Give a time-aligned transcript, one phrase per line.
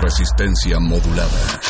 [0.00, 1.69] Resistencia modulada.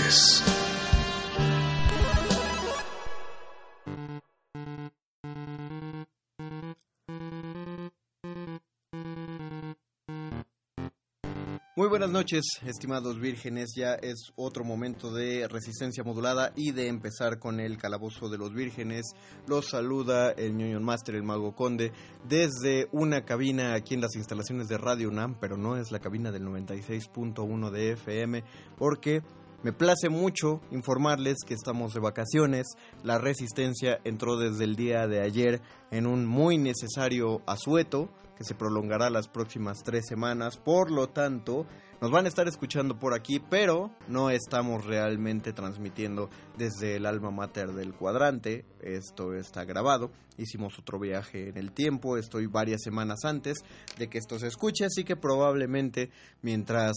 [11.77, 13.71] Muy buenas noches, estimados vírgenes.
[13.75, 18.53] Ya es otro momento de resistencia modulada y de empezar con el calabozo de los
[18.53, 19.13] vírgenes.
[19.47, 21.93] Los saluda el ñoño Master, el mago conde,
[22.27, 26.31] desde una cabina aquí en las instalaciones de Radio UNAM, pero no es la cabina
[26.31, 28.43] del 96.1 de FM,
[28.77, 29.23] porque
[29.63, 32.67] me place mucho informarles que estamos de vacaciones.
[33.03, 35.61] La resistencia entró desde el día de ayer
[35.91, 40.57] en un muy necesario asueto que se prolongará las próximas tres semanas.
[40.57, 41.67] Por lo tanto,
[42.01, 47.29] nos van a estar escuchando por aquí, pero no estamos realmente transmitiendo desde el alma
[47.29, 48.65] mater del cuadrante.
[48.81, 50.09] Esto está grabado.
[50.39, 52.17] Hicimos otro viaje en el tiempo.
[52.17, 53.59] Estoy varias semanas antes
[53.99, 56.09] de que esto se escuche, así que probablemente
[56.41, 56.95] mientras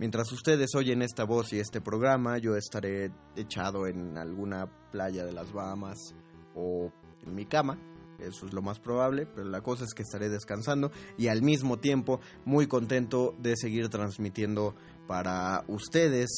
[0.00, 5.32] Mientras ustedes oyen esta voz y este programa, yo estaré echado en alguna playa de
[5.32, 6.14] las Bahamas
[6.54, 6.90] o
[7.22, 7.78] en mi cama.
[8.18, 11.78] Eso es lo más probable, pero la cosa es que estaré descansando y al mismo
[11.78, 14.74] tiempo muy contento de seguir transmitiendo
[15.06, 16.30] para ustedes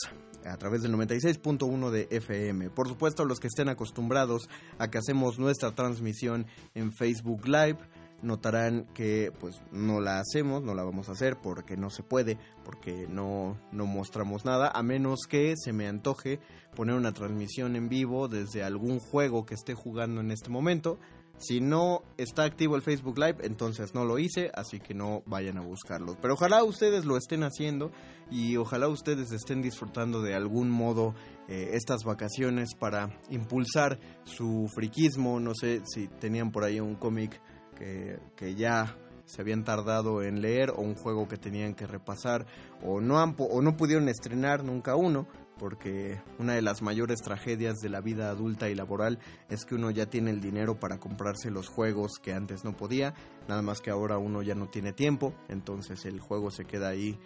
[0.45, 2.71] a través del 96.1 de FM.
[2.71, 4.49] Por supuesto, los que estén acostumbrados
[4.79, 7.79] a que hacemos nuestra transmisión en Facebook Live,
[8.23, 12.39] notarán que pues no la hacemos, no la vamos a hacer porque no se puede,
[12.65, 16.41] porque no, no mostramos nada, a menos que se me antoje
[16.75, 20.99] poner una transmisión en vivo desde algún juego que esté jugando en este momento.
[21.39, 25.59] Si no está activo el Facebook Live, entonces no lo hice, así que no vayan
[25.59, 26.17] a buscarlo.
[26.21, 27.91] Pero ojalá ustedes lo estén haciendo
[28.31, 31.15] y ojalá ustedes estén disfrutando de algún modo
[31.49, 35.41] eh, estas vacaciones para impulsar su friquismo.
[35.41, 37.41] No sé si tenían por ahí un cómic
[38.37, 42.47] que, ya se habían tardado en leer o un juego que tenían que repasar
[42.83, 45.27] o no, han, o no pudieron estrenar nunca uno
[45.59, 49.93] porque una de las mayores tragedias de la vida adulta y laboral es que uno
[49.93, 53.15] ya tiene el dinero para comprarse los juegos que antes no podía,
[53.49, 57.17] nada más que ahora uno ya no tiene tiempo, entonces el juego se queda ahí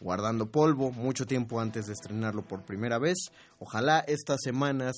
[0.00, 3.30] guardando polvo mucho tiempo antes de estrenarlo por primera vez.
[3.60, 4.94] Ojalá estas semanas,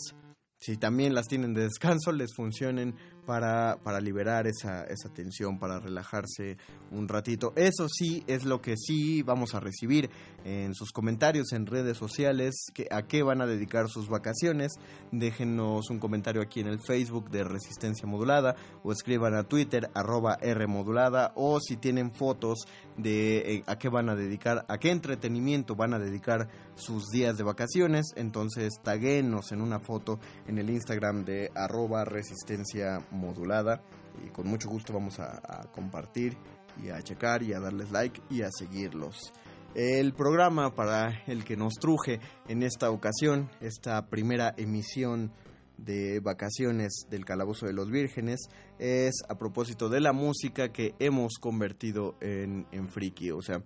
[0.58, 2.96] si también las tienen de descanso, les funcionen
[3.26, 6.56] para, para liberar esa, esa tensión, para relajarse
[6.90, 7.52] un ratito.
[7.56, 10.08] Eso sí es lo que sí vamos a recibir
[10.44, 14.72] en sus comentarios en redes sociales, a qué van a dedicar sus vacaciones.
[15.10, 20.38] Déjenos un comentario aquí en el Facebook de Resistencia Modulada o escriban a Twitter arroba
[20.40, 24.90] R Modulada o si tienen fotos de eh, a qué van a dedicar, a qué
[24.90, 30.70] entretenimiento van a dedicar sus días de vacaciones, entonces taguenos en una foto en el
[30.70, 33.82] Instagram de arroba Resistencia modulada
[34.24, 36.36] y con mucho gusto vamos a, compartir
[36.82, 39.32] y a checar y a darles like y a seguirlos.
[39.74, 45.32] El programa para el que nos truje en esta ocasión, esta primera emisión
[45.76, 51.34] de vacaciones del Calabozo de los Vírgenes, es a propósito de la música que hemos
[51.38, 53.30] convertido en, en friki.
[53.32, 53.62] O sea,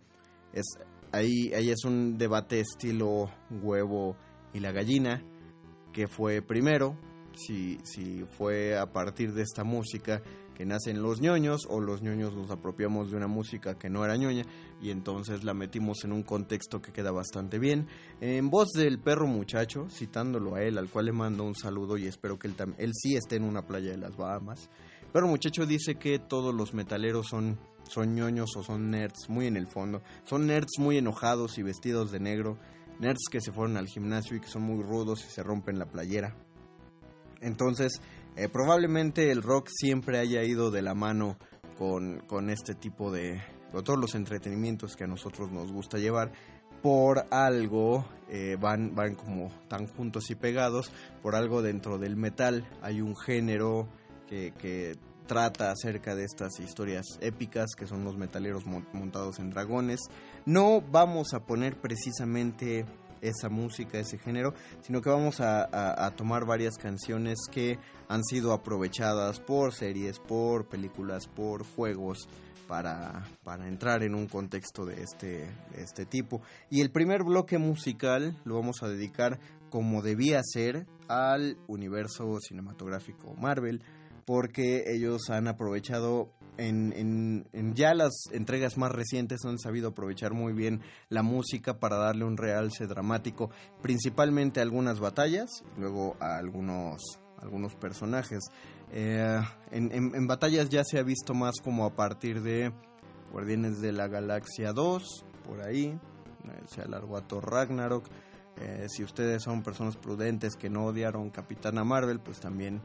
[0.53, 0.67] es,
[1.13, 4.17] ahí, ahí es un debate estilo huevo
[4.53, 5.23] y la gallina,
[5.93, 6.97] que fue primero,
[7.35, 10.23] si, si fue a partir de esta música
[10.61, 14.19] que nacen los ñoños o los ñoños nos apropiamos de una música que no era
[14.19, 14.45] ñoña
[14.83, 17.87] y entonces la metimos en un contexto que queda bastante bien.
[18.21, 22.07] En voz del perro muchacho, citándolo a él, al cual le mando un saludo y
[22.07, 24.69] espero que él, él sí esté en una playa de las Bahamas.
[25.15, 27.59] Perro muchacho dice que todos los metaleros son,
[27.91, 30.01] son ñoños o son nerds, muy en el fondo.
[30.25, 32.57] Son nerds muy enojados y vestidos de negro.
[33.01, 35.87] Nerds que se fueron al gimnasio y que son muy rudos y se rompen la
[35.87, 36.37] playera.
[37.41, 38.01] Entonces,
[38.37, 41.37] eh, probablemente el rock siempre haya ido de la mano
[41.77, 43.43] con, con este tipo de...
[43.73, 46.31] con todos los entretenimientos que a nosotros nos gusta llevar.
[46.83, 50.93] Por algo eh, van, van como tan juntos y pegados.
[51.23, 53.89] Por algo dentro del metal hay un género
[54.29, 54.95] que, que
[55.31, 60.01] trata acerca de estas historias épicas que son los metaleros montados en dragones.
[60.45, 62.85] No vamos a poner precisamente
[63.21, 69.39] esa música, ese género, sino que vamos a, tomar varias canciones que han sido aprovechadas
[69.39, 72.29] por series, por películas, por juegos.
[72.67, 76.41] Para, para entrar en un contexto de este, de este tipo.
[76.71, 83.35] Y el primer bloque musical lo vamos a dedicar como debía ser al universo cinematográfico
[83.35, 83.83] Marvel,
[84.31, 87.45] porque ellos han aprovechado en,
[87.75, 92.37] ya las entregas más recientes han sabido aprovechar muy bien la música para darle un
[92.37, 93.51] realce dramático,
[93.83, 98.39] principalmente a algunas batallas, luego a algunos algunos personajes.
[98.93, 99.41] Eh,
[99.73, 102.73] en, en, batallas ya se ha visto más como a partir de
[103.33, 108.07] Guardianes de la Galaxia 2, por ahí, eh, se alargó a Thor Ragnarok.
[108.61, 112.81] Eh, si ustedes son personas prudentes que no odiaron Capitana Marvel, pues también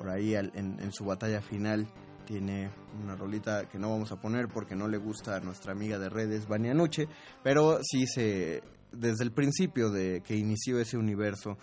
[0.00, 1.86] por ahí en, su batalla final
[2.24, 2.70] tiene
[3.04, 6.08] una rolita que no vamos a poner porque no le gusta a nuestra amiga de
[6.08, 7.06] redes, Vania Nuche,
[7.42, 11.58] pero sí se desde el principio de que inició ese universo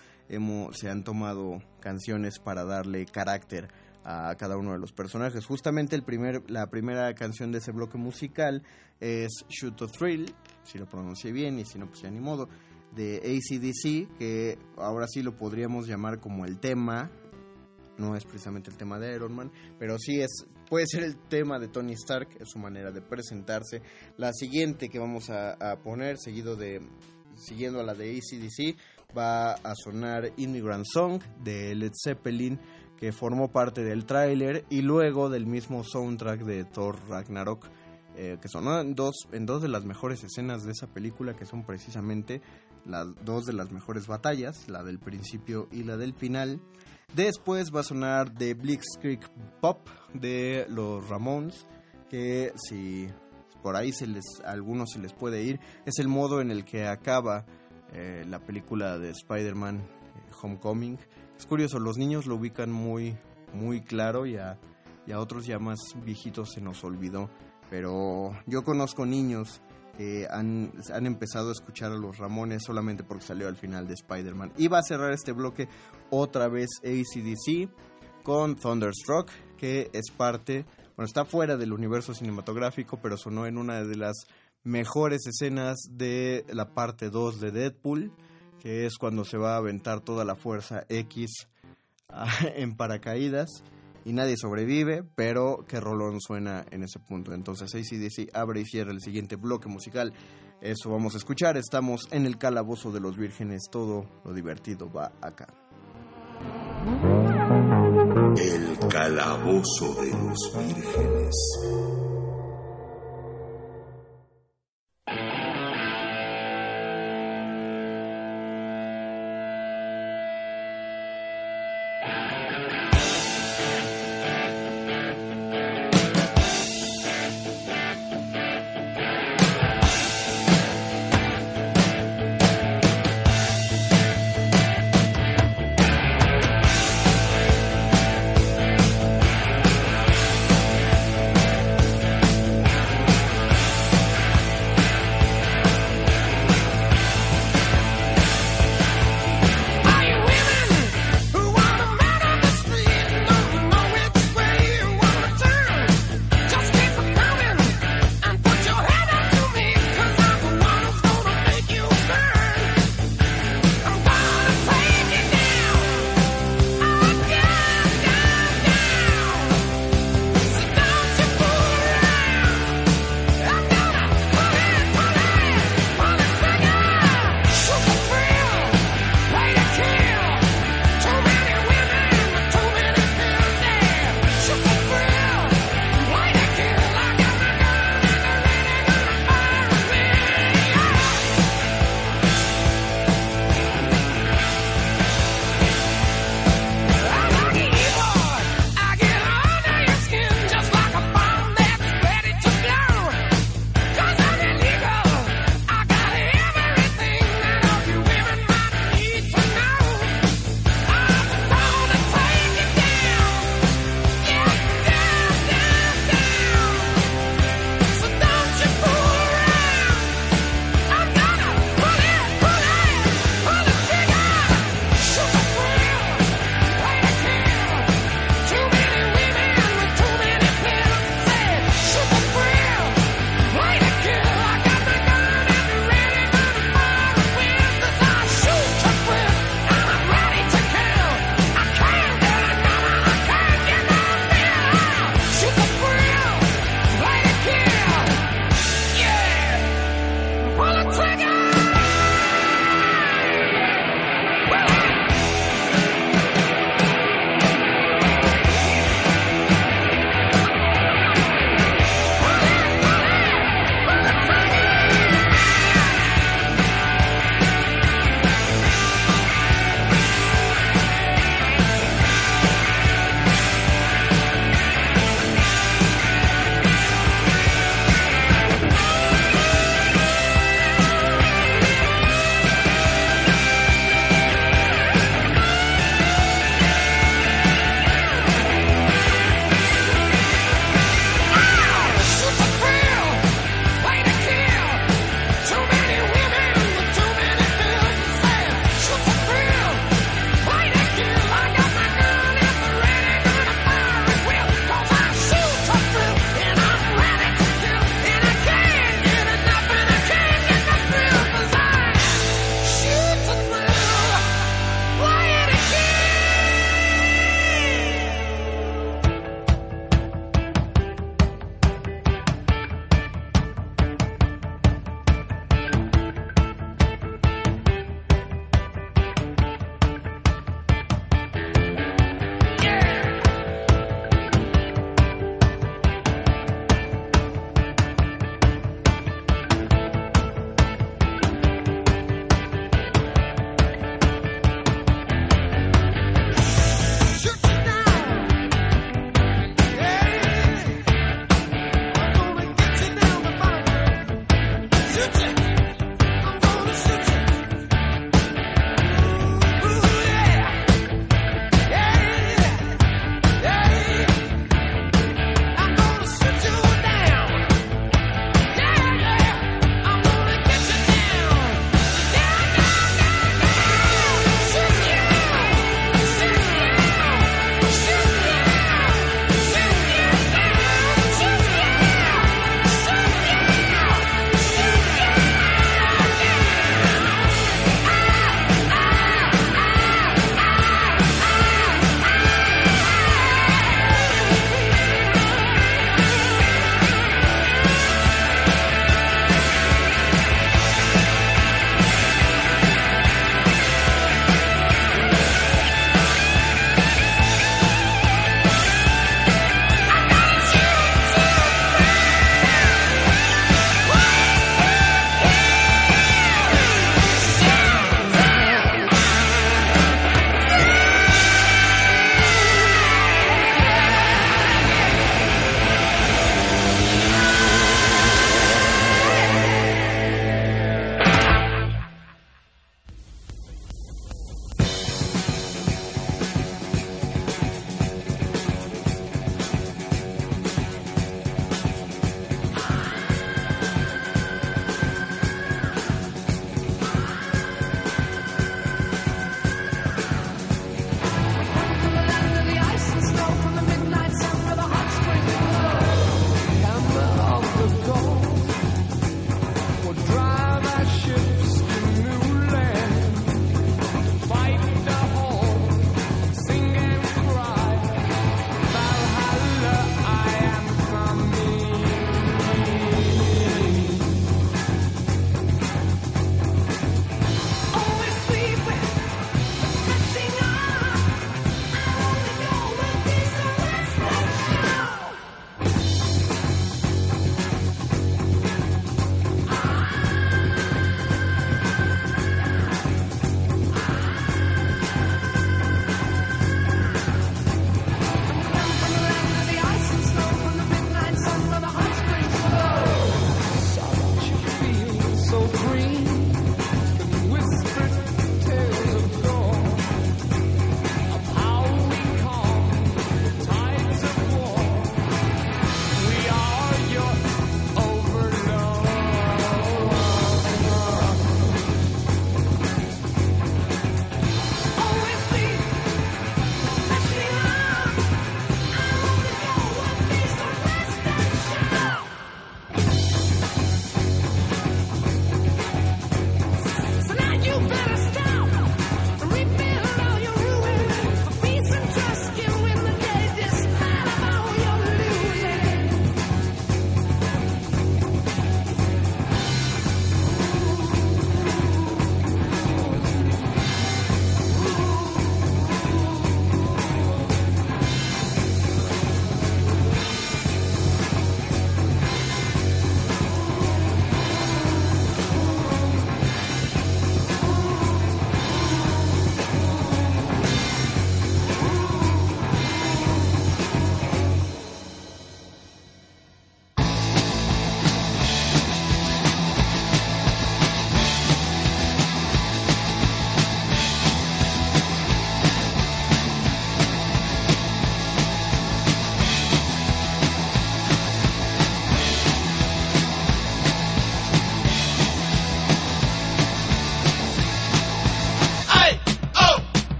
[0.74, 3.70] se han tomado canciones para darle carácter
[4.04, 5.44] a cada uno de los personajes.
[5.44, 8.62] Justamente el primer, la primera canción de ese bloque musical
[9.00, 12.50] es Shoot to Thrill, si lo pronuncié bien y si no, pues ya ni modo,
[12.96, 17.10] de ACDC, que ahora sí lo podríamos llamar como el tema,
[17.98, 21.60] no es precisamente el tema de Iron Man, pero sí es, puede ser el tema
[21.60, 23.82] de Tony Stark, es su manera de presentarse.
[24.18, 26.82] La siguiente que vamos a, poner, seguido de
[27.36, 28.78] siguiendo a la de ACDC,
[29.16, 32.60] va a sonar Immigrant Song de Led Zeppelin,
[32.98, 37.68] que formó parte del tráiler y luego del mismo soundtrack de Thor Ragnarok,
[38.16, 41.64] eh, que sonó dos, en dos de las mejores escenas de esa película, que son
[41.64, 42.42] precisamente
[42.86, 46.60] las dos de las mejores batallas, la del principio y la del final.
[47.18, 49.22] Después va a sonar The Blitzkrieg
[49.60, 51.66] Pop de los Ramones,
[52.10, 53.08] que si
[53.64, 56.64] por ahí se les, a algunos se les puede ir, es el modo en el
[56.64, 57.46] que acaba
[57.94, 61.00] eh, la película de Spider-Man eh, Homecoming.
[61.38, 63.18] Es curioso, los niños lo ubican muy,
[63.54, 64.60] muy claro y a,
[65.08, 67.32] y a otros ya más viejitos se nos olvidó.
[67.70, 69.62] Pero yo conozco niños
[69.98, 73.96] que han, han, empezado a escuchar a los Ramones solamente porque salió al final de
[73.96, 74.54] Spider-Man.
[74.58, 75.68] Y va a cerrar este bloque
[76.12, 77.70] otra vez ACDC
[78.24, 83.84] con Thunderstruck, que es parte, bueno, está fuera del universo cinematográfico, pero sonó en una
[83.84, 84.28] de las
[84.64, 88.12] mejores escenas de la parte 2 de Deadpool,
[88.60, 91.48] que es cuando se va a aventar toda la fuerza X
[92.10, 93.64] ah, en paracaídas
[94.08, 97.34] y nadie sobrevive, pero que rolón suena en ese punto.
[97.34, 100.14] Entonces ACDC abre y cierra el siguiente bloque musical.
[100.62, 101.58] Eso vamos a escuchar.
[101.58, 103.64] Estamos en el calabozo de los vírgenes.
[103.70, 105.48] Todo lo divertido va acá.
[108.38, 112.07] El calabozo de los vírgenes.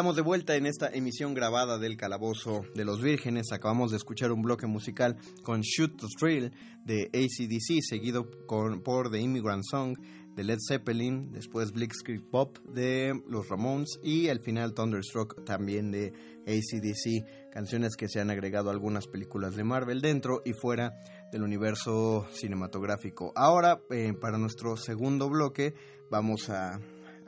[0.00, 3.52] Estamos de vuelta en esta emisión grabada del Calabozo de los Vírgenes.
[3.52, 6.52] Acabamos de escuchar un bloque musical con Shoot the Thrill
[6.86, 9.98] de ACDC, seguido con, por The Immigrant Song
[10.34, 16.14] de Led Zeppelin, después Blitzkrieg Pop de los Ramones y al final Thunderstruck también de
[16.46, 20.94] ACDC, canciones que se han agregado a algunas películas de Marvel dentro y fuera
[21.30, 23.34] del universo cinematográfico.
[23.36, 25.74] Ahora, eh, para nuestro segundo bloque,
[26.10, 26.80] vamos a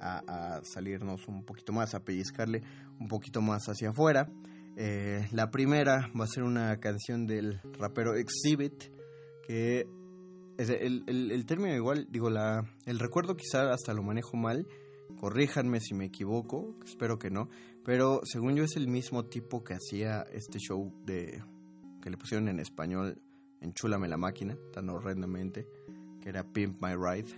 [0.02, 2.62] a, salirnos un poquito más, a pellizcarle
[2.98, 4.28] un poquito más hacia afuera.
[4.76, 8.84] Eh, la primera va a ser una canción del rapero Exhibit,
[9.46, 9.86] que
[10.58, 14.66] es el, el, término igual, digo, la, el recuerdo quizá hasta lo manejo mal,
[15.18, 17.48] corríjanme si me equivoco, espero que no,
[17.84, 21.42] pero según yo es el mismo tipo que hacía este show de
[22.00, 23.20] que le pusieron en español,
[23.62, 25.68] Enchúlame la máquina, tan horrendamente,
[26.20, 27.32] que era Pimp My Ride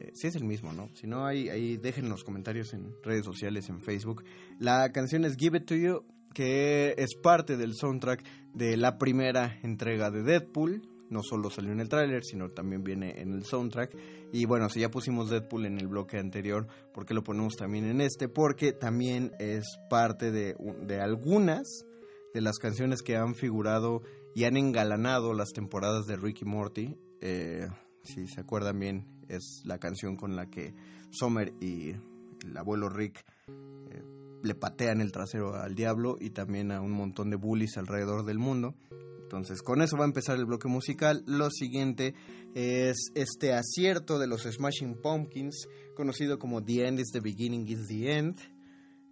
[0.00, 0.88] eh, sí es el mismo, ¿no?
[0.94, 4.24] Si no, ahí, ahí dejen los comentarios en redes sociales, en Facebook.
[4.58, 9.58] La canción es Give It To You, que es parte del soundtrack de la primera
[9.62, 10.82] entrega de Deadpool.
[11.10, 13.94] No solo salió en el tráiler, sino también viene en el soundtrack.
[14.32, 17.84] Y bueno, si ya pusimos Deadpool en el bloque anterior, ¿por qué lo ponemos también
[17.84, 18.28] en este?
[18.28, 21.84] Porque también es parte de, de algunas
[22.32, 24.02] de las canciones que han figurado
[24.34, 26.96] y han engalanado las temporadas de Ricky Morty.
[27.20, 27.66] Eh,
[28.02, 30.74] si se acuerdan bien, es la canción con la que
[31.10, 34.02] Sommer y el abuelo Rick eh,
[34.42, 38.38] le patean el trasero al diablo y también a un montón de bullies alrededor del
[38.38, 38.74] mundo.
[39.22, 41.22] Entonces, con eso va a empezar el bloque musical.
[41.26, 42.14] Lo siguiente
[42.54, 47.86] es este acierto de los Smashing Pumpkins, conocido como The End is the Beginning is
[47.86, 48.36] the End,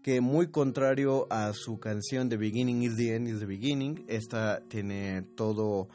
[0.03, 4.61] que muy contrario a su canción The Beginning is the End is the Beginning, esta
[4.69, 5.89] tiene todo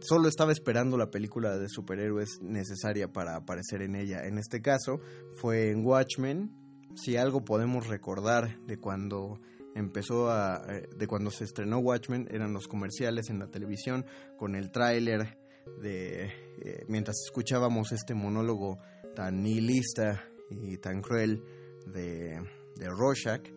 [0.00, 4.26] solo estaba esperando la película de superhéroes necesaria para aparecer en ella.
[4.26, 5.00] En este caso
[5.34, 6.50] fue en Watchmen.
[6.96, 9.40] Si algo podemos recordar de cuando
[9.74, 14.04] empezó a eh, de cuando se estrenó Watchmen eran los comerciales en la televisión
[14.36, 15.38] con el tráiler
[15.80, 18.78] de eh, mientras escuchábamos este monólogo
[19.14, 21.44] tan nihilista y tan cruel
[21.86, 22.42] de,
[22.74, 23.48] de Rorschach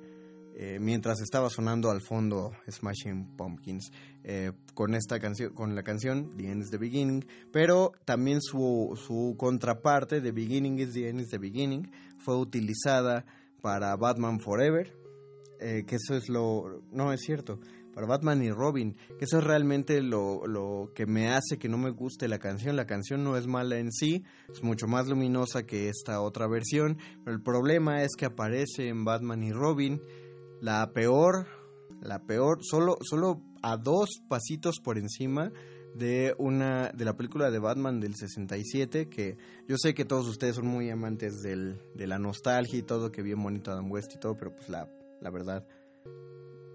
[0.56, 3.92] eh, mientras estaba sonando al fondo Smashing Pumpkins
[4.24, 8.94] eh, con esta canción con la canción The End is the Beginning pero también su,
[8.96, 11.90] su contraparte The Beginning is the End is the Beginning
[12.20, 13.26] fue utilizada
[13.62, 14.96] para Batman Forever
[15.60, 17.60] eh, que eso es lo no es cierto
[17.96, 21.78] para Batman y Robin que eso es realmente lo, lo que me hace que no
[21.80, 22.76] me guste la canción.
[22.76, 27.00] La canción no es mala en sí es mucho más luminosa que esta otra versión
[27.24, 30.00] pero el problema es que aparece en Batman y Robin
[30.64, 31.46] la peor,
[32.02, 35.52] la peor, solo, solo a dos pasitos por encima
[35.94, 40.56] de una de la película de Batman del 67 que yo sé que todos ustedes
[40.56, 44.20] son muy amantes del, de la nostalgia y todo que bien bonito Adam West y
[44.20, 45.68] todo pero pues la, la verdad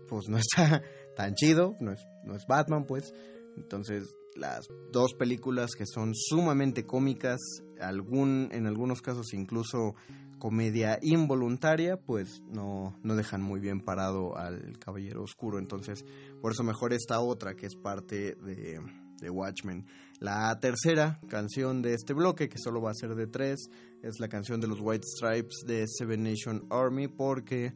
[0.06, 0.82] pues no está
[1.16, 3.14] tan chido no es, no es Batman pues.
[3.56, 7.40] Entonces las dos películas que son sumamente cómicas
[7.80, 9.94] algún en algunos casos incluso
[10.38, 15.58] comedia involuntaria, pues no, no dejan muy bien parado al Caballero Oscuro.
[15.58, 16.04] Entonces,
[16.40, 18.80] por eso mejor esta otra que es parte de,
[19.20, 19.86] de Watchmen.
[20.20, 23.68] La tercera canción de este bloque, que solo va a ser de tres,
[24.02, 27.72] es la canción de los White Stripes de Seven Nation Army, porque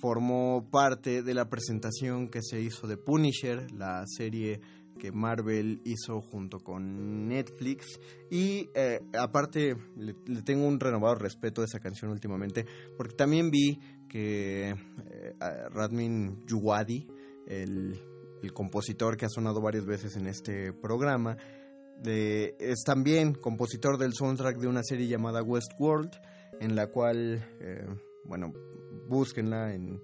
[0.00, 4.60] formó parte de la presentación que se hizo de Punisher, la serie
[4.98, 7.98] que Marvel hizo junto con Netflix.
[8.30, 13.80] Y eh, aparte le, tengo un renovado respeto a esa canción últimamente, porque también vi
[14.08, 15.34] que eh,
[15.70, 17.06] Radmin Yuwadi,
[17.46, 18.00] el,
[18.52, 21.36] compositor que ha sonado varias veces en este programa,
[22.04, 26.12] es también compositor del soundtrack de una serie llamada Westworld,
[26.60, 27.84] en la cual, eh,
[28.24, 28.52] bueno,
[29.08, 30.00] búsquenla en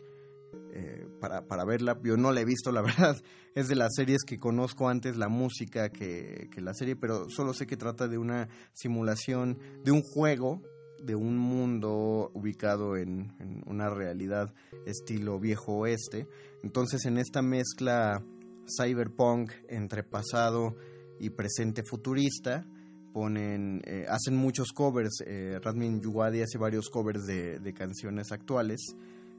[0.77, 1.97] eh, para, para, verla.
[2.03, 3.17] Yo no la he visto, la verdad.
[3.55, 7.69] Es de las series que conozco antes la música que, la serie, pero solo sé
[7.69, 10.63] que trata de una simulación, de un juego,
[11.01, 14.53] de un mundo ubicado en, una realidad
[14.85, 16.27] estilo viejo oeste.
[16.65, 18.25] Entonces en esta mezcla
[18.67, 20.75] cyberpunk entre pasado
[21.21, 22.67] y presente futurista,
[23.13, 25.23] ponen, eh, hacen muchos covers.
[25.25, 28.97] Eh, Radmin Yuwadi hace varios covers de canciones actuales.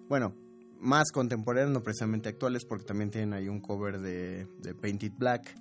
[0.08, 0.34] Bueno,
[0.80, 5.56] más contemporáneos, no precisamente actuales, porque también tienen ahí un cover de, de Painted Black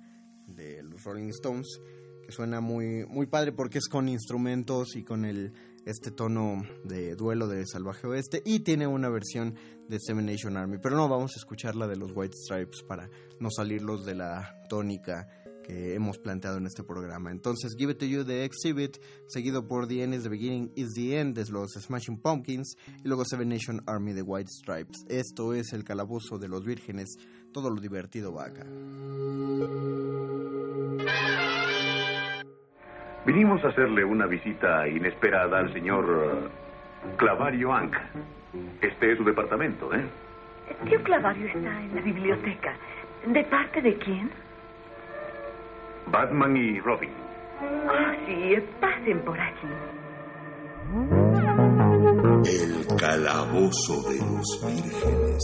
[0.47, 1.79] de los Rolling Stones,
[2.23, 5.53] que suena muy, muy padre porque es con instrumentos y con el,
[5.85, 9.55] este tono de duelo de Salvaje Oeste y tiene una versión
[9.87, 10.77] de Seven Army.
[10.81, 14.63] Pero no, vamos a escuchar la de los White Stripes para no salirlos de la
[14.67, 15.27] tónica
[15.65, 17.31] que hemos planteado en este programa.
[17.31, 18.97] Entonces, Give It To You de Exhibit,
[19.27, 23.07] seguido por The End is the Beginning is the End de los Smashing Pumpkins y
[23.07, 25.05] luego Seven Nation Army de White Stripes.
[25.09, 27.17] Esto es el calabozo de los vírgenes,
[27.51, 28.65] todo lo divertido va acá.
[33.25, 37.95] Vinimos a hacerle una visita inesperada al señor uh, Clavario Ank.
[38.81, 40.05] Este es su departamento, ¿eh?
[40.87, 42.77] Tío Clavario está en la biblioteca.
[43.27, 44.44] ¿De parte de quién?
[46.11, 47.09] Batman y Robin.
[47.61, 49.67] Ah, sí, pasen por aquí.
[52.45, 55.43] El calabozo de los vírgenes.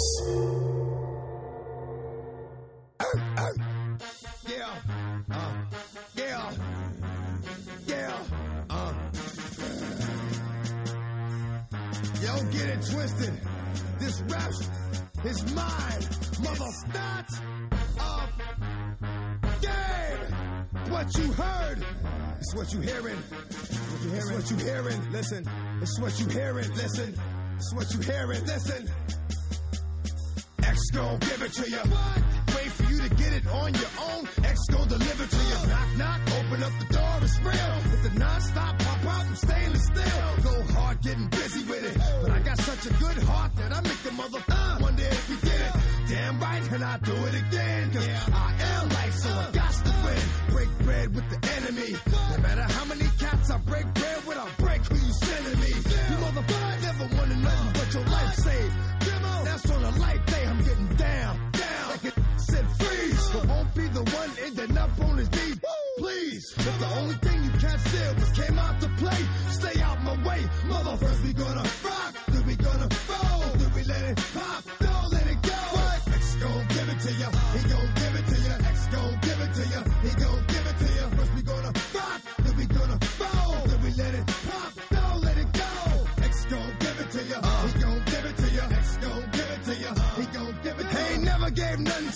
[12.21, 13.34] Yo, get it twisted.
[14.00, 14.52] This rap
[15.26, 16.04] is mine.
[16.43, 17.41] Mother starts
[18.00, 19.30] up game.
[20.89, 21.86] What you heard
[22.39, 23.17] is what you hearing.
[23.49, 25.12] It's what you hearing.
[25.12, 25.45] Listen.
[25.81, 26.69] It's what you hearing.
[26.75, 27.15] Listen.
[27.57, 28.45] It's what you hearing.
[28.45, 28.89] Listen.
[30.63, 31.81] X gon' give it to you.
[32.55, 34.27] Wait for you to get it on your own.
[34.43, 35.67] X gon' deliver to you.
[35.67, 37.75] Knock, knock, open up the door, it's real.
[37.91, 40.43] With the non-stop pop out, I'm stainless steel.
[40.43, 42.01] Go hard, getting busy with it.
[42.21, 45.29] But I got such a good heart that I make the mother uh, wonder if
[45.29, 45.80] we did it.
[46.12, 47.91] Damn right, and I do it again.
[47.93, 50.21] Cause I am life, so I got to win.
[50.50, 51.95] Break bread with the enemy.
[52.32, 55.69] No matter how many cats I break bread with, I'll break who you sending me.
[55.69, 58.74] You motherfucker never wanted nothing but your life saved.
[59.45, 61.89] That's on a light day, I'm getting down, down.
[61.91, 65.60] Like it said freeze, but won't be the one ending up on his knees.
[65.97, 70.04] Please, if the only thing you can't steal was came out to play, stay out
[70.04, 70.41] my way.
[70.68, 73.30] Mother, first we gonna rock, then we gonna roll,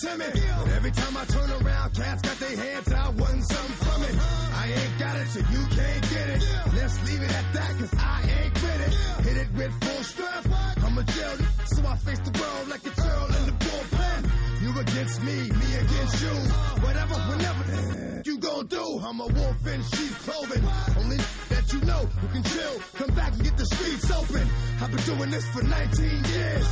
[0.00, 0.26] to me,
[0.64, 4.14] but every time I turn around, cats got their hands out, wanting something from it.
[4.52, 6.42] I ain't got it, so you can't get it.
[6.74, 9.26] Let's leave it at that, cause I ain't with it.
[9.26, 10.84] Hit it with full strength.
[10.84, 11.36] I'm a jail,
[11.66, 14.20] so I face the world like a girl in the bullpen.
[14.62, 16.34] You against me, me against you.
[16.84, 19.00] Whatever, whenever you gon' do.
[19.02, 20.64] I'm a wolf in sheep clothing.
[20.98, 21.16] Only
[21.48, 22.80] that you know who can chill.
[22.96, 24.46] Come back and get the streets open.
[24.80, 26.66] I've been doing this for 19 years.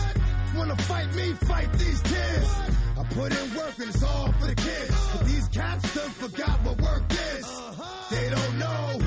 [0.57, 2.55] Wanna fight me, fight these kids.
[2.97, 4.95] I put in work and it's all for the kids.
[5.13, 7.47] But these cats done forgot what work is.
[8.11, 9.04] They don't know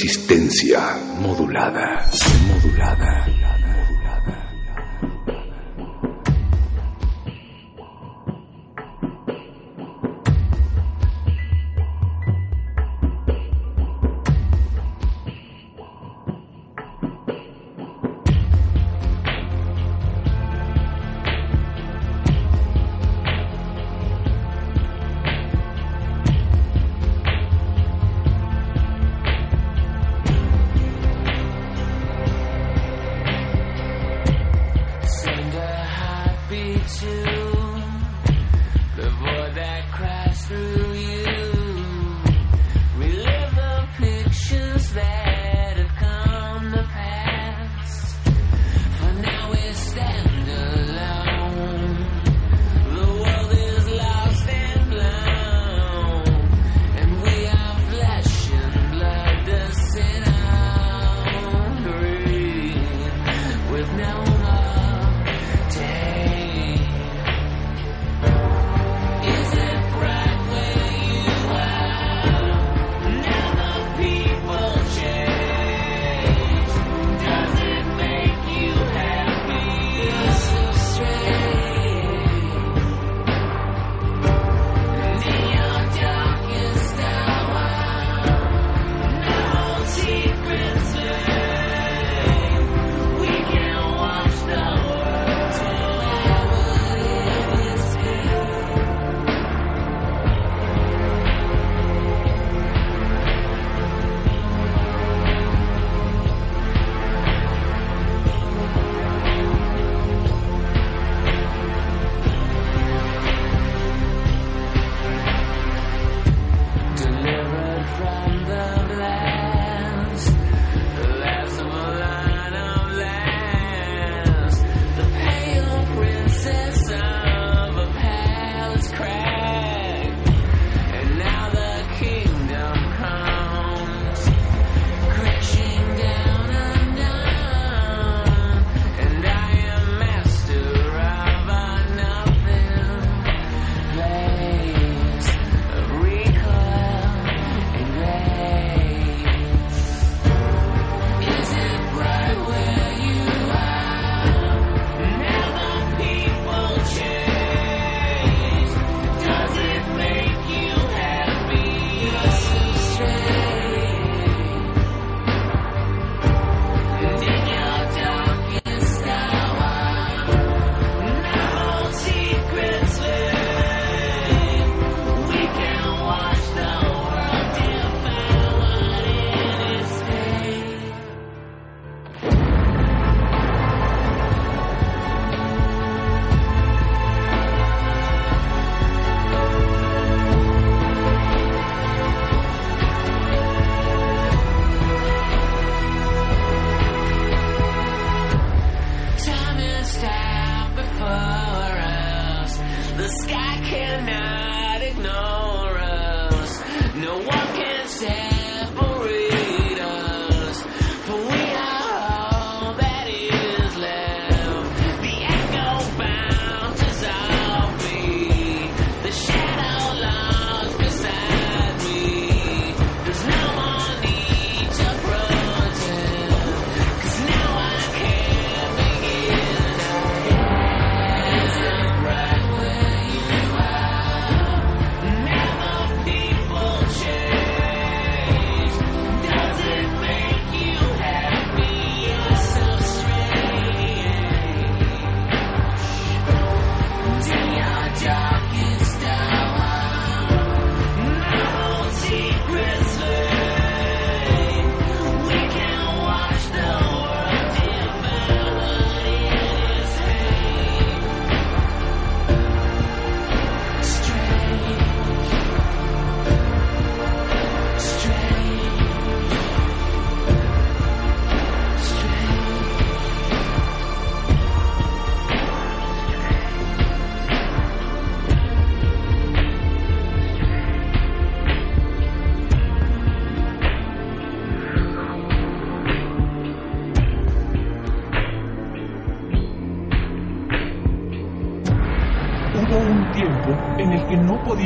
[0.00, 2.08] Resistencia modulada.
[2.46, 3.57] Modulada.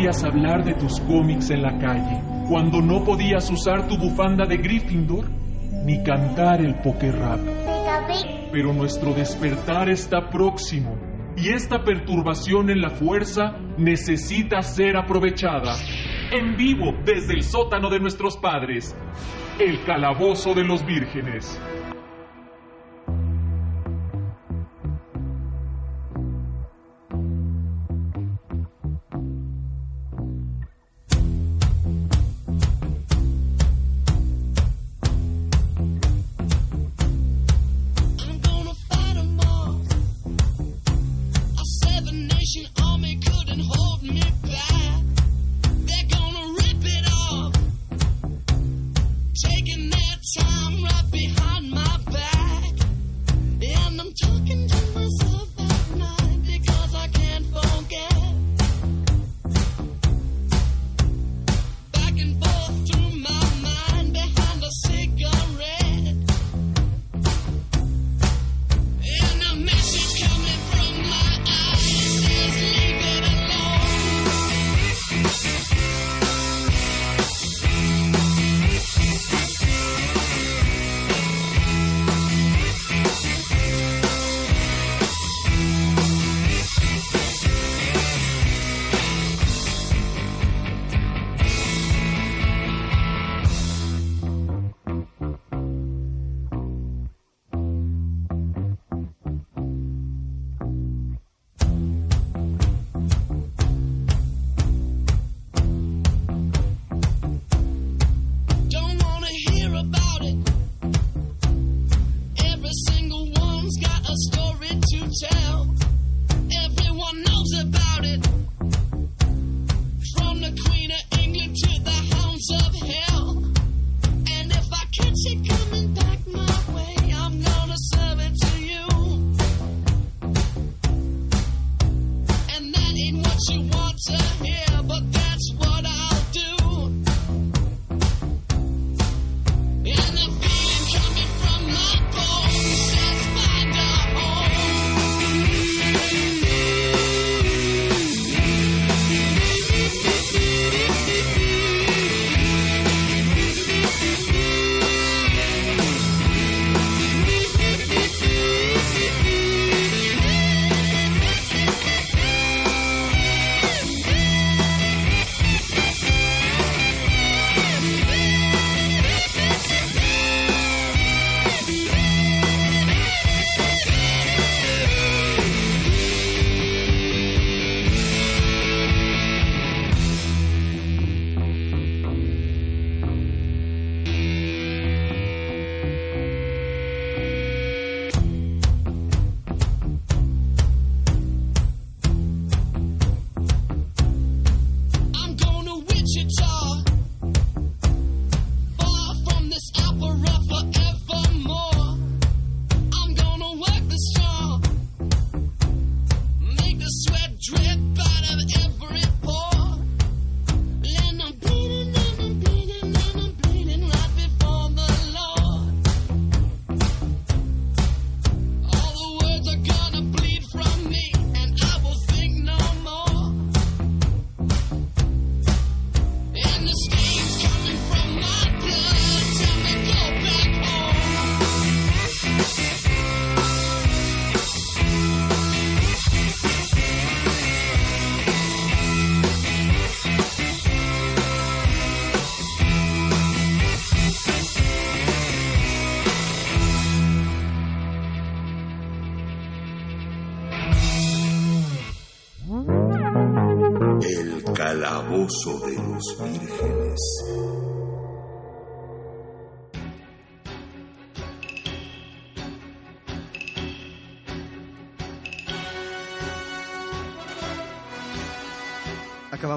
[0.02, 4.56] podías hablar de tus cómics en la calle, cuando no podías usar tu bufanda de
[4.56, 5.30] Gryffindor
[5.84, 7.38] ni cantar el poker rap.
[8.50, 10.98] Pero nuestro despertar está próximo
[11.36, 15.76] y esta perturbación en la fuerza necesita ser aprovechada.
[16.32, 18.96] En vivo desde el sótano de nuestros padres,
[19.60, 21.60] el calabozo de los vírgenes.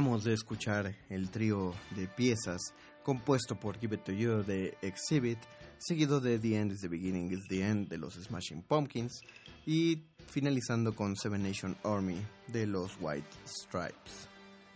[0.06, 2.62] Acabamos de escuchar el trío de piezas
[3.02, 5.40] compuesto por Give It To You de Exhibit,
[5.80, 9.22] seguido de The End is the Beginning is the End de los Smashing Pumpkins
[9.66, 14.30] y finalizando con Seven Nation Army de los White Stripes.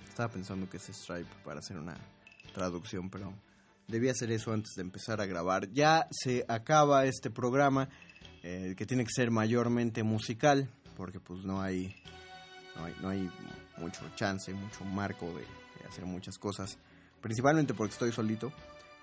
[0.08, 1.96] Estaba pensando que es Stripe para hacer una
[2.52, 3.32] traducción, pero
[3.88, 5.72] debía hacer eso antes de empezar a grabar.
[5.72, 7.88] Ya se acaba este programa
[8.42, 10.68] eh, que tiene que ser mayormente musical
[10.98, 11.94] porque pues no hay
[12.76, 13.30] no hay, no hay
[13.80, 16.78] mucho chance, mucho marco de, de hacer muchas cosas.
[17.22, 18.52] Principalmente porque estoy solito.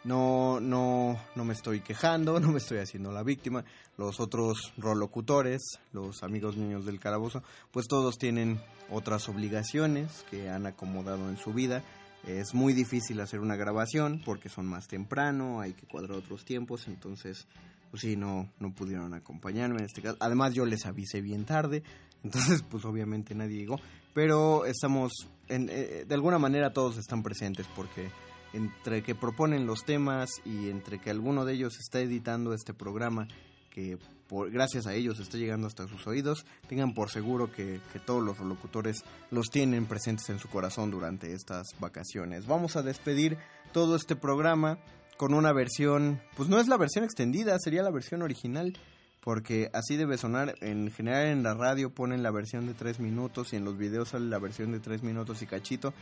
[0.05, 3.65] No, no, no me estoy quejando, no me estoy haciendo la víctima.
[3.99, 5.63] Los otros rolocutores,
[5.93, 8.61] los amigos niños del calabozo, pues todos tienen
[8.91, 11.83] otras obligaciones que han acomodado en su vida.
[12.25, 16.87] Es muy difícil hacer una grabación porque son más temprano, hay que cuadrar otros tiempos,
[16.89, 17.47] entonces,
[17.91, 20.17] pues sí, no, no pudieron acompañarme en este caso.
[20.21, 21.83] Además, yo les avisé bien tarde,
[22.23, 23.81] entonces, pues obviamente nadie llegó.
[24.17, 25.13] Pero estamos,
[25.47, 28.09] en, eh, de alguna manera todos están presentes porque
[28.55, 33.29] entre que proponen los temas y entre que alguno de ellos está editando este programa,
[33.69, 38.01] que por, gracias a ellos está llegando hasta sus oídos, tengan por seguro que, que
[38.01, 42.47] todos los locutores los tienen presentes en su corazón durante estas vacaciones.
[42.47, 43.37] Vamos a despedir
[43.75, 44.79] todo este programa
[45.19, 48.79] con una versión, pues no es la versión extendida, sería la versión original,
[49.27, 50.55] porque así debe sonar.
[50.61, 54.11] En general en la radio ponen la versión de tres minutos y en los videos
[54.11, 55.93] sale la versión de tres minutos y cachito,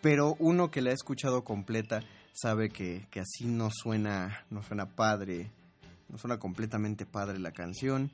[0.00, 2.02] pero uno que la ha escuchado completa
[2.32, 5.52] sabe que, que así no suena, no suena padre,
[6.08, 8.10] no suena completamente padre la canción.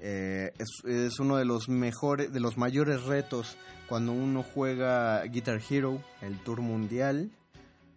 [0.00, 3.56] Eh, es, es uno de los mejores, de los mayores retos
[3.88, 7.30] cuando uno juega Guitar Hero, el tour mundial.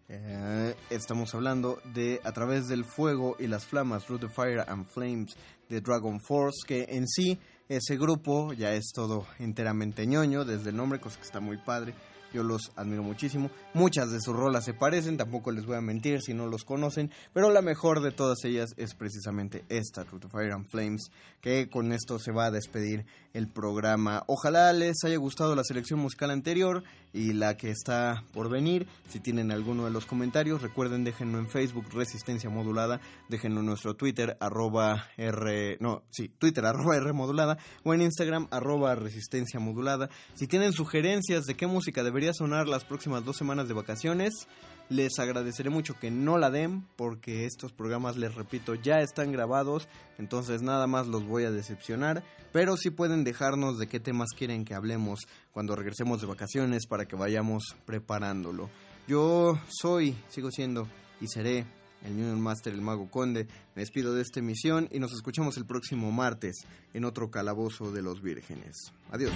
[0.09, 4.85] Eh, estamos hablando de A través del fuego y las flamas, Through the Fire and
[4.85, 5.35] Flames
[5.69, 7.39] de Dragon Force, que en sí
[7.69, 11.93] ese grupo ya es todo enteramente ñoño, desde el nombre, cosa que está muy padre.
[12.33, 13.51] Yo los admiro muchísimo.
[13.73, 17.11] Muchas de sus rolas se parecen, tampoco les voy a mentir si no los conocen,
[17.33, 21.11] pero la mejor de todas ellas es precisamente esta, Through the Fire and Flames,
[21.41, 24.23] que con esto se va a despedir el programa.
[24.27, 28.87] Ojalá les haya gustado la selección musical anterior y la que está por venir.
[29.09, 33.95] Si tienen alguno de los comentarios, recuerden déjenlo en Facebook Resistencia Modulada, déjenlo en nuestro
[33.95, 40.09] Twitter arroba R, no, sí, Twitter arroba R modulada o en Instagram arroba Resistencia Modulada.
[40.33, 44.47] Si tienen sugerencias de qué música debería sonar las próximas dos semanas de vacaciones,
[44.89, 49.87] les agradeceré mucho que no la den porque estos programas, les repito, ya están grabados,
[50.17, 54.63] entonces nada más los voy a decepcionar, pero sí pueden dejarnos de qué temas quieren
[54.63, 55.21] que hablemos
[55.51, 58.69] cuando regresemos de vacaciones para que vayamos preparándolo.
[59.07, 60.87] Yo soy, sigo siendo
[61.19, 61.65] y seré
[62.03, 63.47] el Union Master, el Mago Conde.
[63.75, 68.01] Me despido de esta emisión y nos escuchamos el próximo martes en otro calabozo de
[68.01, 68.93] los vírgenes.
[69.11, 69.33] Adiós.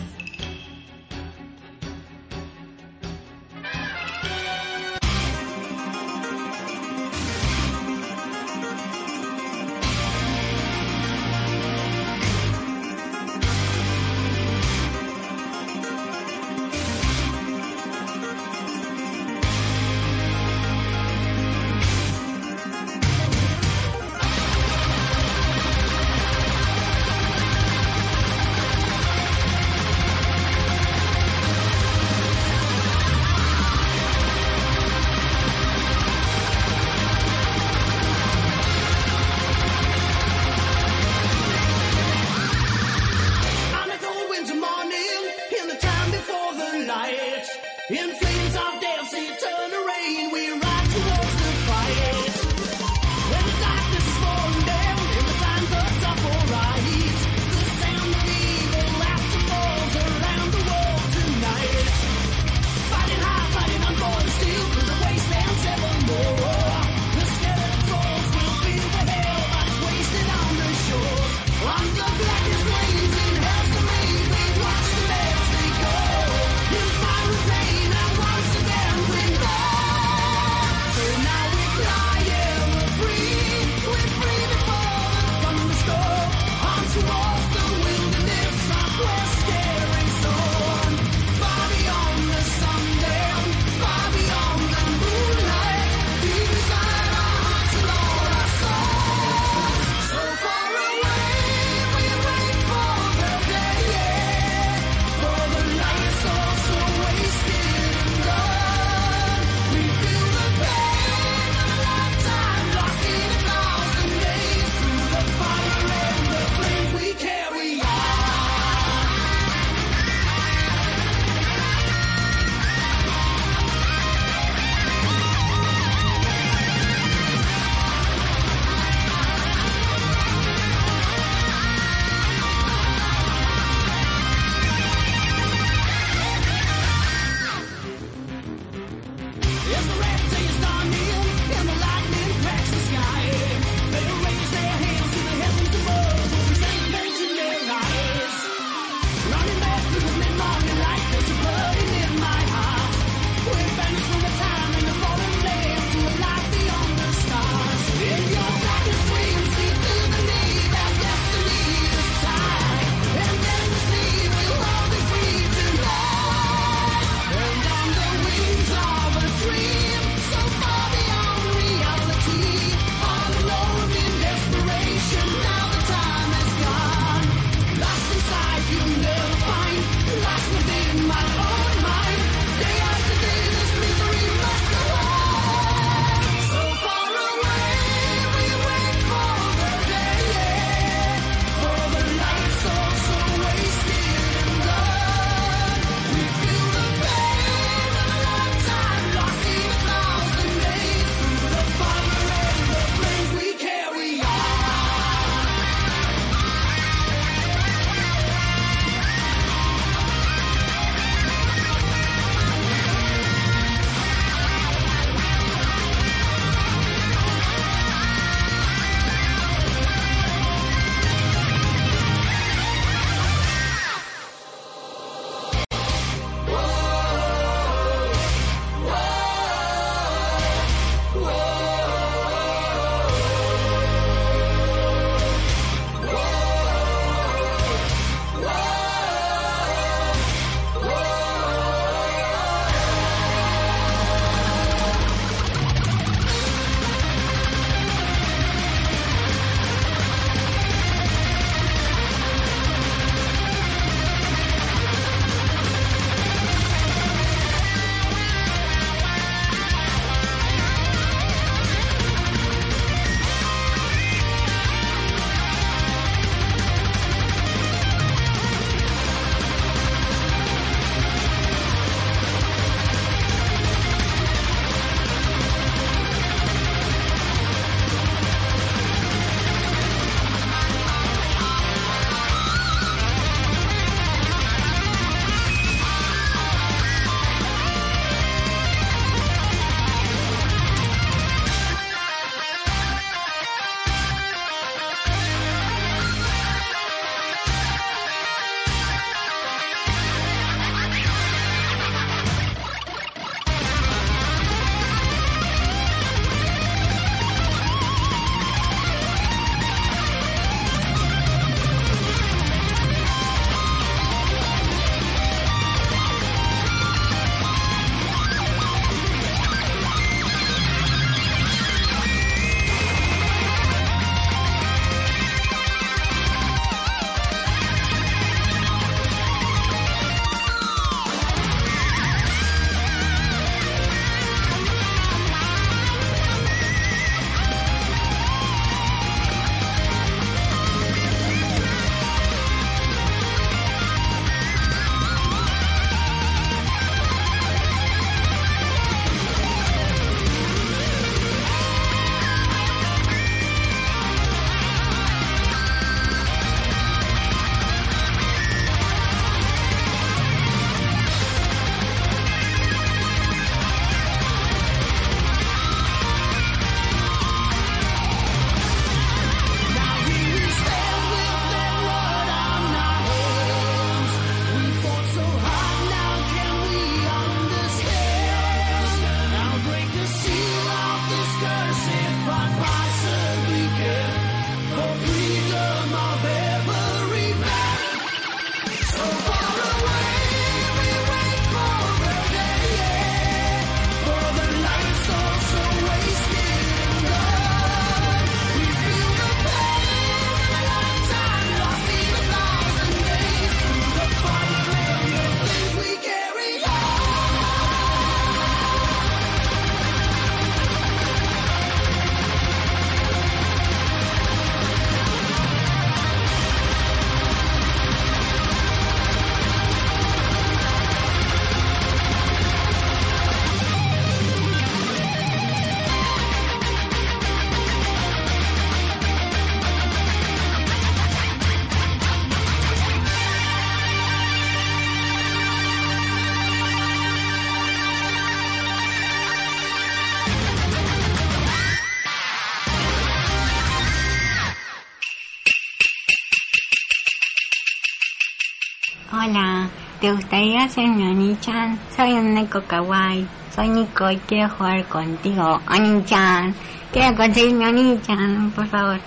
[450.37, 451.79] ¿Te gustaría ser mi Oni-chan?
[451.95, 453.27] Soy un neko kawaii.
[453.55, 456.53] Soy Nico y quiero jugar contigo, Oni-chan.
[456.91, 458.99] Quiero conseguir mi Oni-chan, por favor.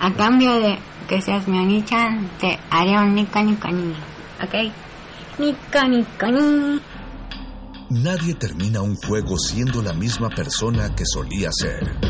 [0.00, 3.94] A cambio de que seas mi Oni-chan, te haré un Nico Nico Ni.
[4.42, 4.72] ¿Ok?
[5.38, 6.80] Nico Nico Ni.
[8.02, 12.09] Nadie termina un juego siendo la misma persona que solía ser.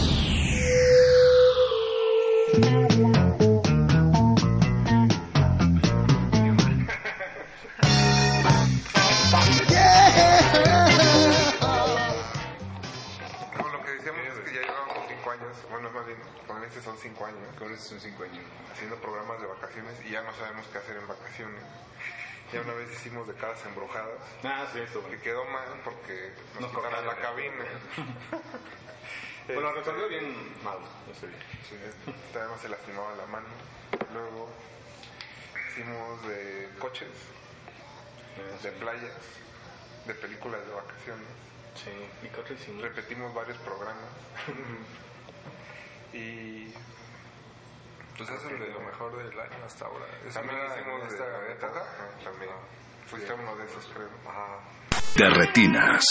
[15.81, 17.55] Años, bueno, más bien, con este son cinco años.
[17.57, 18.43] Con este son cinco años.
[18.71, 21.63] Haciendo programas de vacaciones y ya no sabemos qué hacer en vacaciones.
[22.53, 24.19] Ya una vez hicimos de casas embrujadas.
[24.43, 25.03] Ah, sí, eso.
[25.09, 27.65] Que quedó mal porque nos, Nos cortaron la cabina.
[29.47, 31.27] Pues lo Este, resolvió bien mal, no sé.
[31.67, 31.75] Sí,
[32.35, 33.47] además se lastimaba la mano.
[34.13, 34.49] Luego
[35.67, 37.09] hicimos de coches,
[38.61, 39.11] de playas,
[40.05, 41.27] de películas de vacaciones.
[41.73, 41.89] Sí,
[42.23, 42.83] ¿y qué otro hicimos?
[42.83, 44.05] Repetimos varios programas.
[46.13, 46.73] y
[48.17, 50.05] Pues eso es lo mejor del año hasta ahora.
[50.33, 51.69] También hicimos de esta novetas.
[51.69, 51.81] época.
[51.81, 52.51] Ajá, también.
[53.07, 54.09] Fuiste uno de esos, creo.
[54.27, 54.59] Ajá.
[55.15, 56.03] De retinas.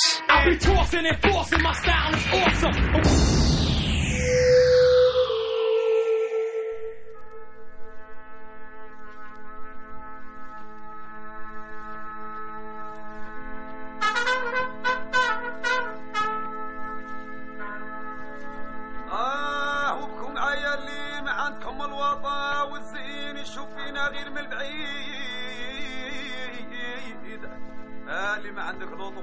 [28.51, 29.23] ما عندك لوطو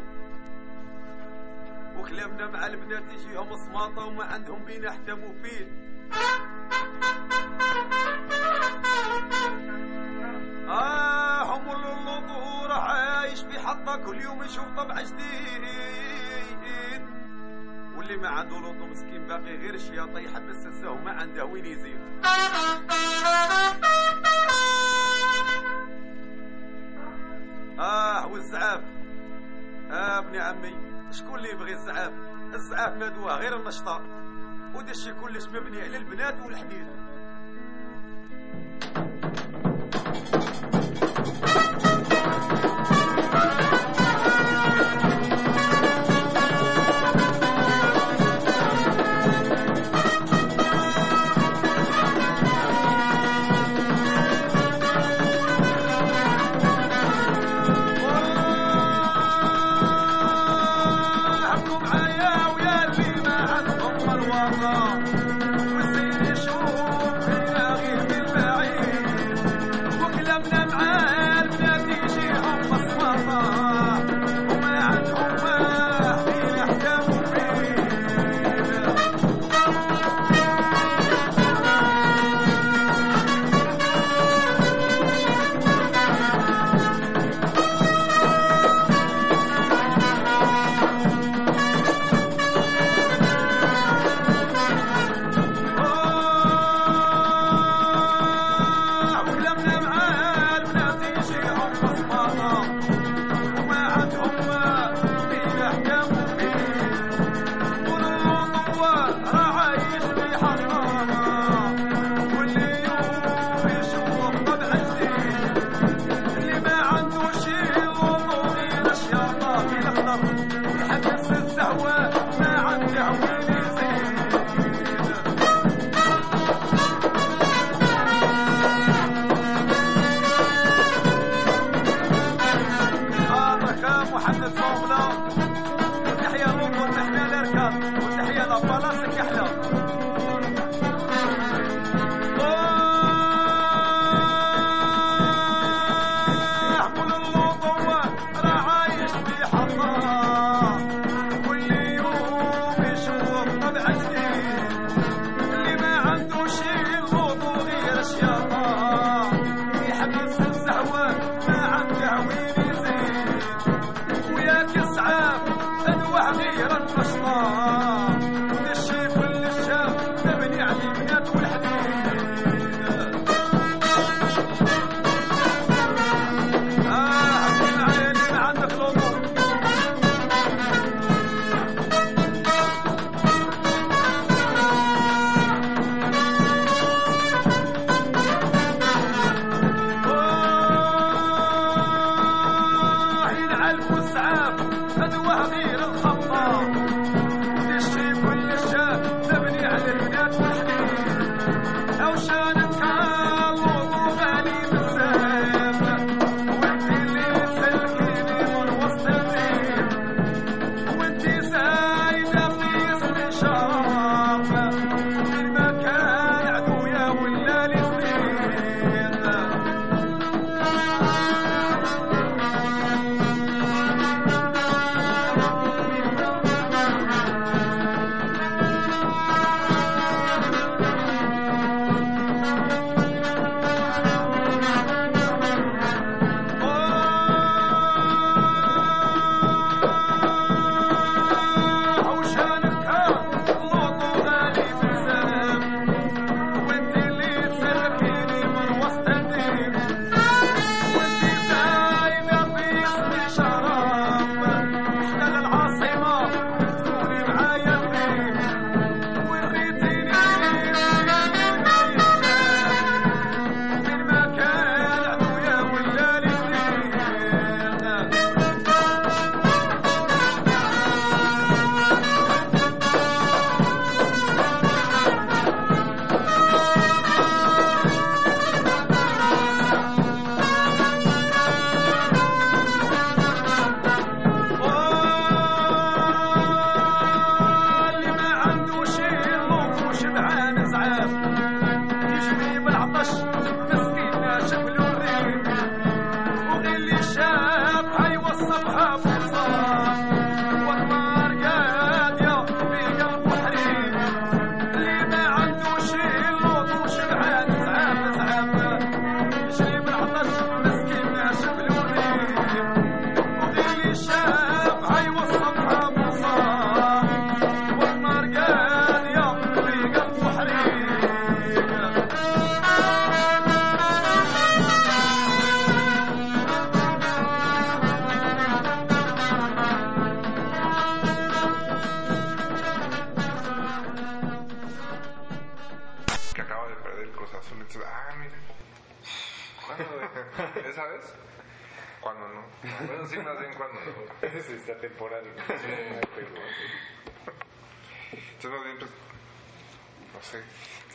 [1.97, 5.67] وكلامنا مع البنات يجيهم صماطة وما عندهم بينا حتى مفيد
[10.69, 15.67] آه هم اللوطو راح عايش في حطة كل يوم يشوف طبع جديد.
[17.97, 21.99] واللي ما عنده لوطو مسكين باقي غير الشياطة يحبس الزه وما عنده وين يزيد.
[31.47, 32.13] اللي يبغي الزعاف
[32.53, 34.01] الزعاف مدوه غير النشطة.
[34.75, 36.87] ودا الشي كلش مبني على البنات والحديد.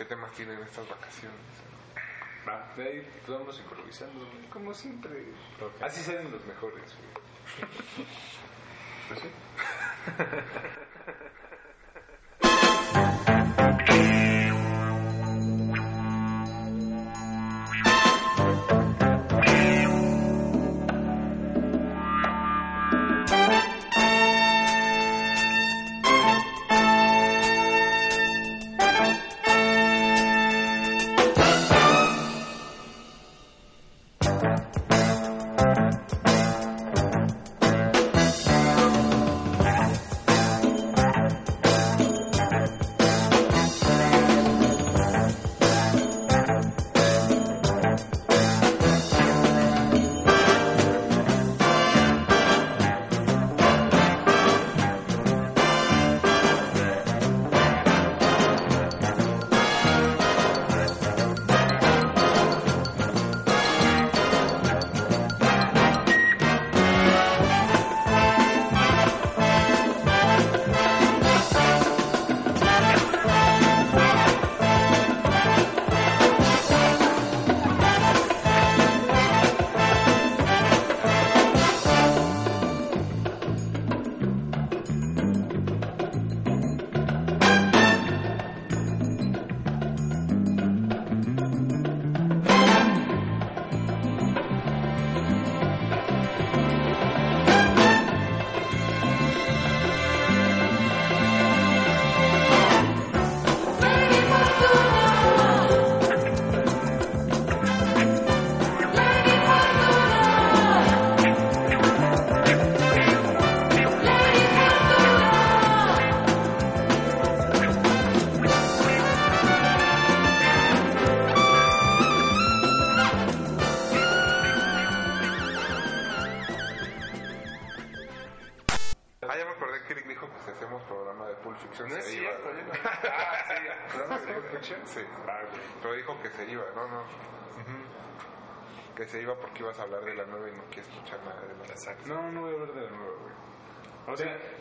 [0.03, 1.39] ¿Qué temas tienen estas vacaciones?
[2.49, 5.27] Va, de ahí pues, vamos improvisando, como siempre.
[5.81, 6.83] Así salen los mejores.
[9.09, 9.29] Pues sí.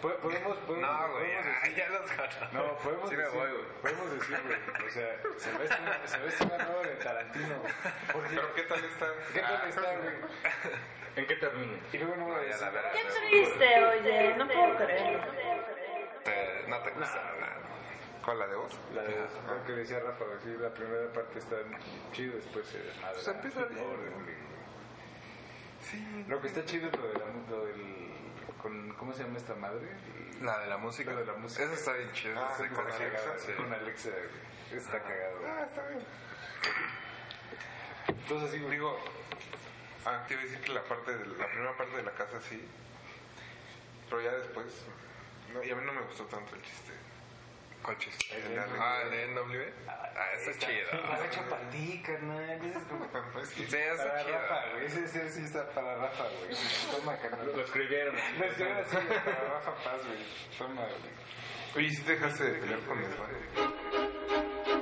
[0.01, 2.53] podemos, podemos, No, güey, podemos ya, decir- ya los.
[2.53, 3.49] No, podemos Sí me decir, voy,
[3.81, 7.55] podemos decir, güey, o sea, se ve esta, se ve esta nueva de Tarantino.
[8.11, 9.07] Porque, Pero ¿qué tal está?
[9.33, 10.15] ¿Qué tal está, güey?
[11.15, 11.77] ¿En qué termina?
[11.91, 12.71] Y luego no voy a Ya la decir.
[12.71, 12.91] verga.
[12.93, 15.33] Qué triste, oye, no puedo creerlo.
[16.25, 17.57] Eh, no te gusta nada.
[18.23, 18.79] ¿Cuál, la de vos?
[18.93, 19.15] La de
[19.47, 21.55] lo que decía Rafa, sí, la primera parte está
[22.13, 23.13] chido, después se desmadra.
[23.13, 23.83] Pues empieza bien.
[23.83, 24.51] Güey.
[26.27, 27.90] Lo que está chido es lo, de la, lo del...
[28.61, 29.87] Con, ¿Cómo se llama esta madre?
[30.41, 31.11] La de la música.
[31.11, 31.63] Lo de la música.
[31.63, 32.35] Esa está bien chida.
[32.37, 33.39] Ah, con Alexa.
[33.39, 33.51] sí.
[33.53, 34.09] Con Alexa.
[34.71, 35.39] Está cagado.
[35.45, 36.03] Ah, está bien.
[38.07, 38.71] Entonces, güey.
[38.71, 38.99] Digo,
[40.05, 42.39] ah, te iba a decir que la parte de la primera parte de la casa
[42.41, 42.63] sí,
[44.09, 44.67] pero ya después,
[45.53, 46.90] no, y a mí no me gustó tanto el chiste.
[47.83, 48.35] ¿Cuál chiste?
[48.35, 48.77] El NW.
[48.79, 49.63] Ah, el NW.
[49.87, 51.03] Ah, está chido.
[51.07, 52.65] Más hecho para ti, carnal.
[52.65, 54.37] Ese es como para, Sí, está para chido.
[54.37, 54.85] Rafa, güey.
[54.85, 56.55] Ese, ese sí está para Rafa, güey.
[56.91, 57.47] Toma, carnal.
[57.55, 58.15] Lo escribieron.
[58.15, 60.25] Lo escribieron así, para Rafa Paz, güey.
[60.57, 61.13] Toma, güey.
[61.75, 64.80] Oye, ¿sí te dejaste de pelear con el padre?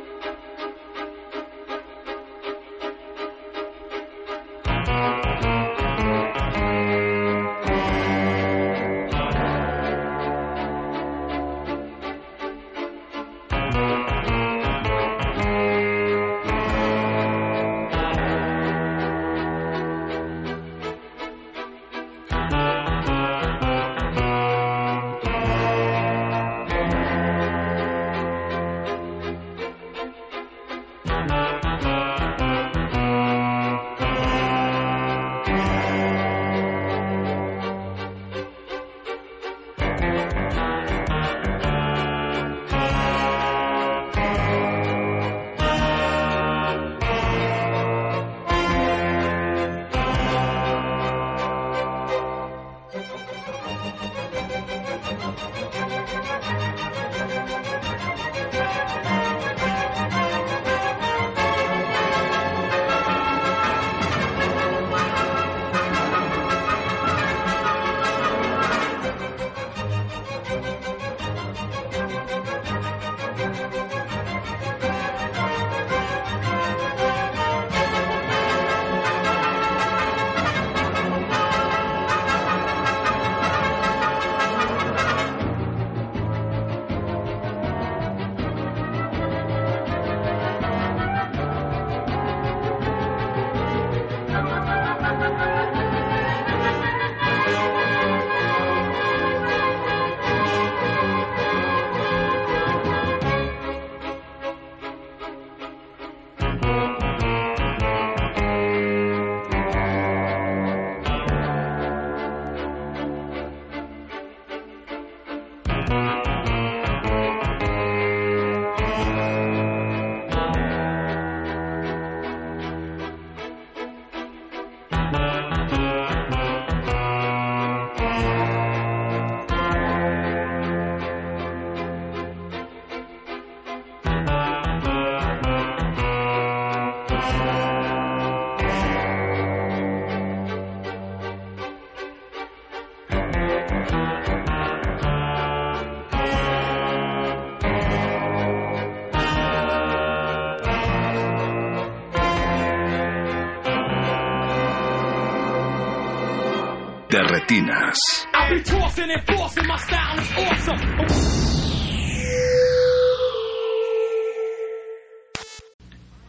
[160.37, 160.77] Awesome.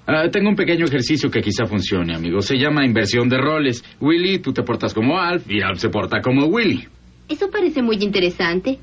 [0.06, 2.40] Ah, tengo un pequeño ejercicio que quizá funcione, amigo.
[2.40, 3.84] Se llama inversión de roles.
[4.00, 6.88] Willy, tú te portas como Alf y Alf se porta como Willy.
[7.28, 8.78] Eso parece muy interesante.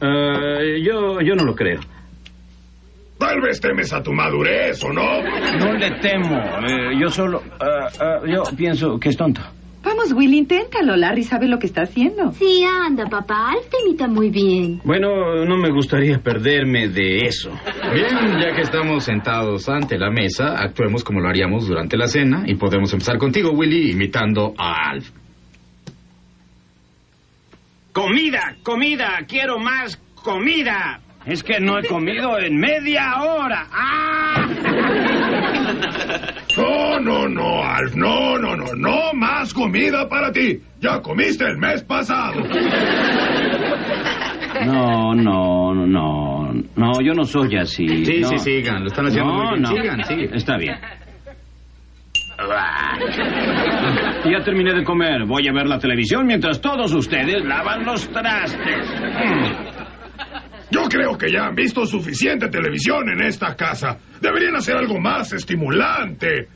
[0.00, 1.80] Eh, yo, yo no lo creo.
[3.18, 5.22] Tal vez temes a tu madurez, ¿o no?
[5.58, 6.36] No le temo.
[6.38, 7.42] eh, yo solo...
[7.60, 9.42] ah, ah, yo pienso que es tonto.
[10.00, 10.96] Vamos, Will, inténtalo.
[10.96, 12.32] Larry sabe lo que está haciendo.
[12.32, 13.50] Sí, anda, papá.
[13.50, 14.80] Alf te imita muy bien.
[14.82, 17.50] Bueno, no me gustaría perderme de eso.
[17.92, 22.44] Bien, ya que estamos sentados ante la mesa, actuemos como lo haríamos durante la cena
[22.46, 25.10] y podemos empezar contigo, Willy, imitando a Alf.
[27.92, 28.56] ¡Comida!
[28.62, 29.18] ¡Comida!
[29.28, 31.00] ¡Quiero más comida!
[31.26, 33.66] Es que no he comido en media hora.
[33.70, 34.69] ¡Ah!
[36.56, 40.58] No, no, no, Alf, no, no, no, no más comida para ti.
[40.80, 42.42] Ya comiste el mes pasado.
[44.66, 46.52] No, no, no.
[46.76, 48.04] No, yo no soy así.
[48.04, 48.28] Sí, no.
[48.28, 49.62] sí, sigan, lo están haciendo no, muy bien.
[49.62, 49.68] no.
[49.68, 50.34] Sigan, sigan.
[50.34, 50.76] Está bien.
[54.30, 55.24] Ya terminé de comer.
[55.26, 58.86] Voy a ver la televisión mientras todos ustedes lavan los trastes.
[60.70, 63.98] Yo creo que ya han visto suficiente televisión en esta casa.
[64.20, 66.48] Deberían hacer algo más estimulante.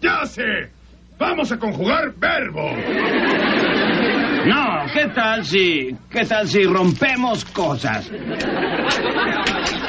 [0.00, 0.70] Ya sé.
[1.18, 2.72] Vamos a conjugar verbos.
[4.46, 5.94] No, ¿qué tal si...
[6.10, 8.10] ¿Qué tal si rompemos cosas?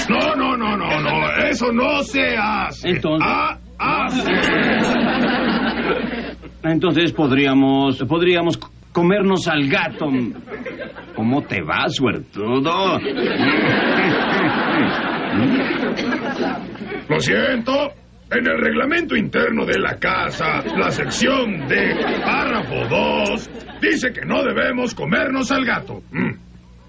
[0.09, 1.37] No, no, no, no, no.
[1.47, 2.89] Eso no se hace.
[2.89, 4.31] Entonces- Ah, hace.
[6.63, 7.97] Entonces podríamos...
[8.07, 8.57] Podríamos
[8.93, 10.07] comernos al gato.
[11.15, 12.99] ¿Cómo te va, suertudo?
[17.09, 17.91] Lo siento.
[18.31, 21.93] En el reglamento interno de la casa, la sección de
[22.23, 23.49] párrafo 2
[23.79, 26.01] dice que no debemos comernos al gato.
[26.11, 26.31] Mm.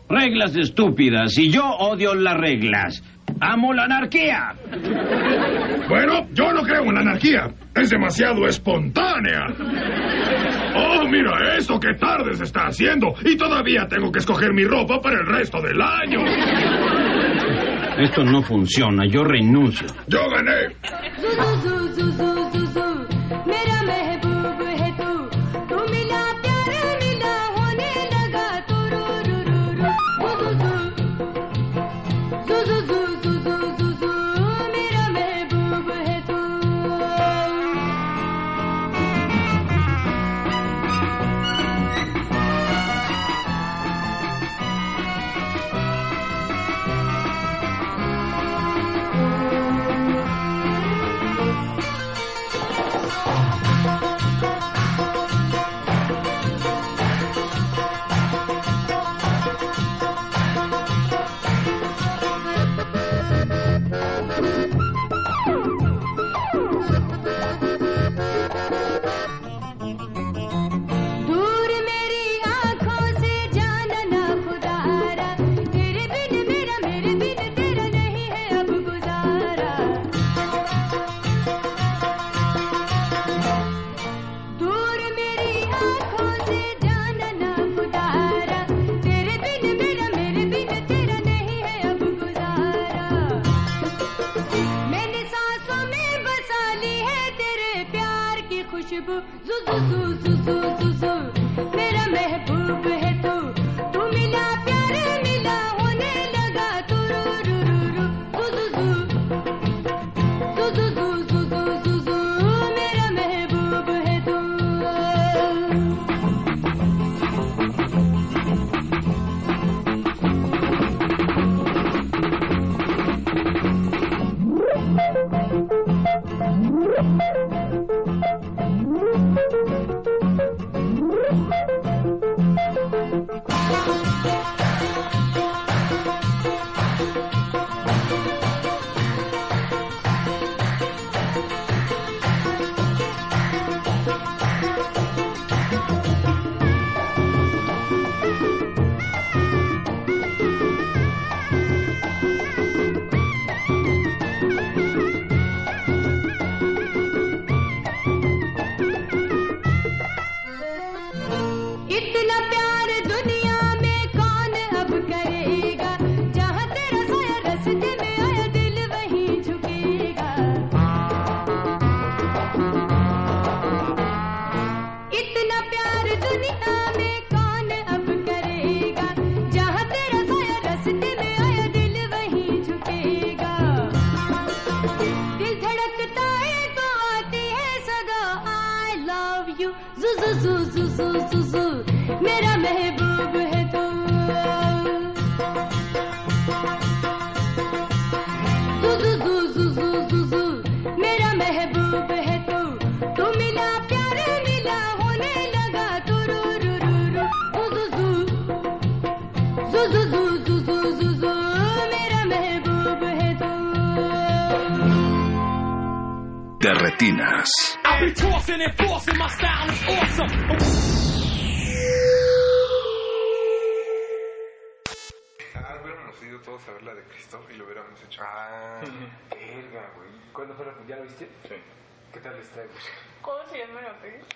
[0.08, 1.36] Reglas estúpidas.
[1.36, 3.02] Y yo odio las reglas.
[3.40, 4.54] Amo la anarquía.
[5.88, 7.48] Bueno, yo no creo en la anarquía.
[7.74, 9.46] Es demasiado espontánea.
[10.76, 13.14] Oh, mira esto que tarde se está haciendo.
[13.24, 16.20] Y todavía tengo que escoger mi ropa para el resto del año.
[17.98, 19.06] Esto no funciona.
[19.06, 19.86] Yo renuncio.
[20.08, 20.74] Yo gané.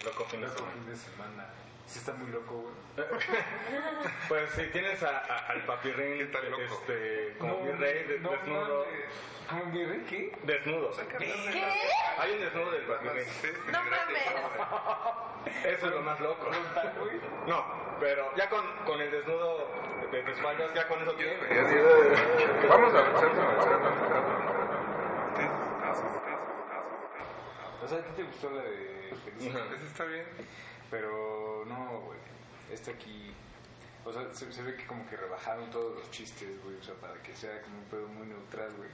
[0.04, 0.72] Loco fin de semana.
[0.72, 1.46] fin de semana.
[1.86, 2.74] Sí está muy loco, güey.
[4.28, 8.84] pues si tienes a, a- al papirrín, este, como No, mi rey, de- no desnudo.
[9.48, 10.38] ¿Como mi rey qué?
[10.42, 10.90] Desnudo.
[11.18, 11.64] ¿Qué?
[12.18, 13.24] Hay un desnudo del papirrín.
[13.72, 15.64] No mames.
[15.64, 16.46] Eso es lo más loco.
[17.46, 17.64] No,
[18.00, 19.66] pero ya con, con el desnudo
[20.12, 21.38] de tus espaldas, ya con eso tienes.
[22.68, 23.88] Vamos a avanzando, avanzando.
[27.82, 28.87] O sea, ¿a ti te gustó la de
[29.44, 29.72] Felicidad?
[29.74, 30.24] Esa está bien.
[30.90, 32.18] Pero no, güey.
[32.72, 33.32] Este aquí.
[34.04, 36.76] O sea, se, se ve que como que rebajaron todos los chistes, güey.
[36.76, 38.90] O sea, para que sea como un pedo muy neutral, güey.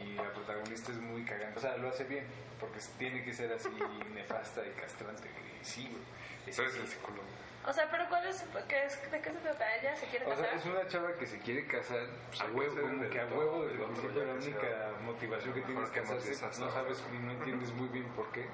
[0.00, 1.58] Y la protagonista es muy cagante.
[1.58, 2.26] O sea, lo hace bien.
[2.60, 3.68] Porque tiene que ser así
[4.14, 5.28] nefasta y castrante.
[5.62, 6.02] Sí, güey.
[6.46, 7.22] Ese es el psicólogo.
[7.64, 9.76] O sea, pero ¿cuál es, qué es- ¿de qué se trata?
[9.76, 10.58] ¿Ella se quiere O sea, casar?
[10.58, 12.00] es una chava que se quiere casar
[12.40, 15.90] a huevo, como que a huevo desde el principio la única motivación que tiene es
[15.90, 16.30] casarse,
[16.60, 18.46] no sabes no entiendes muy bien por qué,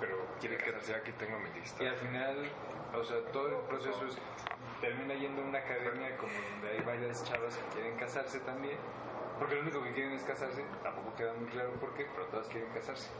[0.00, 0.94] pero quiere casarse.
[0.94, 1.84] Aquí tengo mi lista.
[1.84, 2.36] Y al final,
[2.94, 4.16] o sea, todo el proceso es,
[4.80, 8.78] termina yendo a una academia como donde hay varias chavas que quieren casarse también,
[9.38, 12.48] porque lo único que quieren es casarse, tampoco queda muy claro por qué, pero todas
[12.48, 13.10] quieren casarse.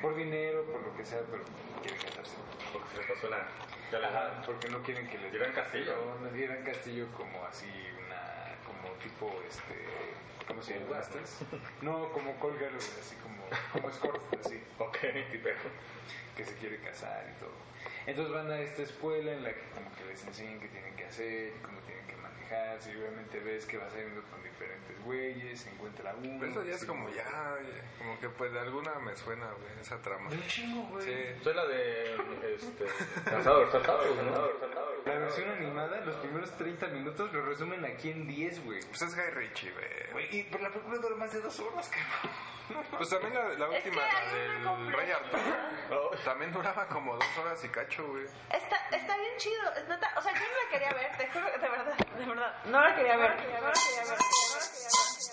[0.00, 1.42] Por dinero, por lo que sea, pero
[1.80, 2.36] quieren casarse.
[2.72, 3.46] Porque se les pasó la...
[3.92, 5.94] Ajá, porque no quieren que les dieran castillo.
[5.94, 7.70] No, no dieran castillo como así,
[8.04, 8.56] una...
[8.66, 9.86] como tipo, este...
[10.48, 11.00] ¿Cómo se llama?
[11.82, 13.41] No, como colgar, así como,
[13.72, 14.60] como escort, así.
[14.78, 14.98] Ok,
[15.30, 15.56] tipero.
[16.36, 17.52] Que se quiere casar y todo.
[18.06, 21.04] Entonces van a esta escuela en la que como que les enseñan qué tienen que
[21.04, 22.16] hacer, cómo tienen que
[22.52, 26.36] manejarse, y obviamente ves que va saliendo con diferentes güeyes, se encuentra uno.
[26.40, 29.80] Pero eso ya es como ya, oye, como que pues de alguna me suena, güey,
[29.80, 30.30] esa trama.
[30.30, 31.04] Un chingo, güey.
[31.04, 31.42] Sí.
[31.42, 32.14] Soy la de,
[32.54, 32.86] este...
[33.24, 33.68] Cansador.
[35.04, 38.80] La versión animada, los primeros 30 minutos lo resumen aquí en 10, güey.
[38.88, 40.12] Pues es Guy Ritchie, güey.
[40.12, 42.36] Güey, y pero la película dura más de dos horas, cabrón.
[42.96, 44.92] Pues también la, la Es que última, la del.
[44.92, 48.24] Rey Arturo, también duraba como dos horas y cacho, güey.
[48.24, 51.46] Está, está bien chido, es neta, o sea, yo no la quería ver, te juro,
[51.46, 51.96] de verdad,
[52.26, 55.32] verdad, no la quería ver, quería ver, no la quería ver.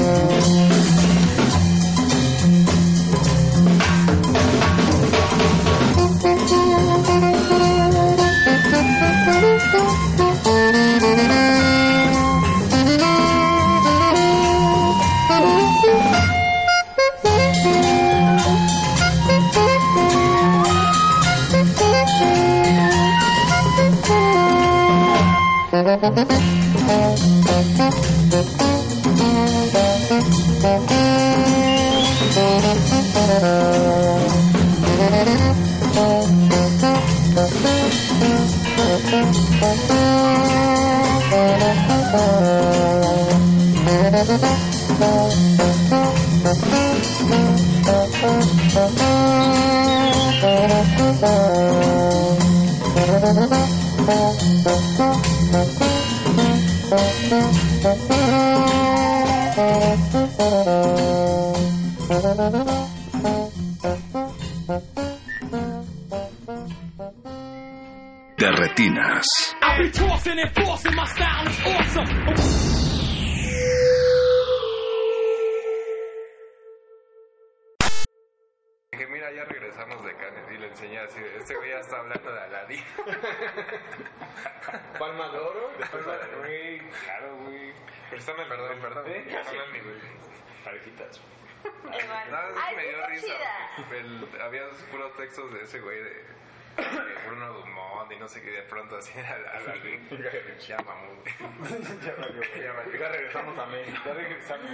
[93.92, 98.50] El- había puros textos de ese güey de, de Bruno Dumont y no sé qué,
[98.50, 99.74] de pronto así a la, a la
[100.66, 101.22] ya mamón.
[102.04, 103.98] ya valió, regresamos a México.
[104.04, 104.70] Ya regresamos.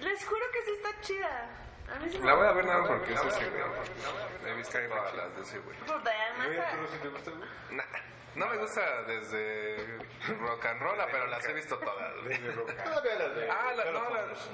[0.00, 1.48] Les juro que sí está chida.
[1.94, 3.62] A mí sí me La voy a ver nada más porque es ese güey.
[4.46, 5.76] He visto todas las de ese güey.
[5.78, 7.48] Puta, además, Oye, ah, ¿tú sí te gusta, güey?
[7.70, 7.84] Nah,
[8.34, 9.98] no me gusta desde
[10.40, 12.14] rock and roll, pero las he visto todas.
[12.24, 12.38] güey.
[12.84, 14.50] Todavía las de- Ah, la, Sherlock no, la, Holmes.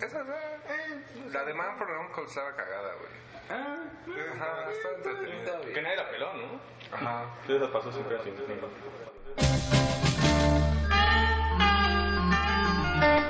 [0.00, 1.02] Esa, eh,
[1.32, 3.22] la de Man for Uncle estaba cagada, güey.
[3.50, 3.76] Ah,
[4.34, 5.60] Ajá, está entretenida.
[5.60, 6.60] Que nadie la peló, ¿no?
[6.92, 7.26] Ajá.
[7.46, 8.32] Sí, eso pasó siempre así.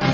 [0.01, 0.12] چی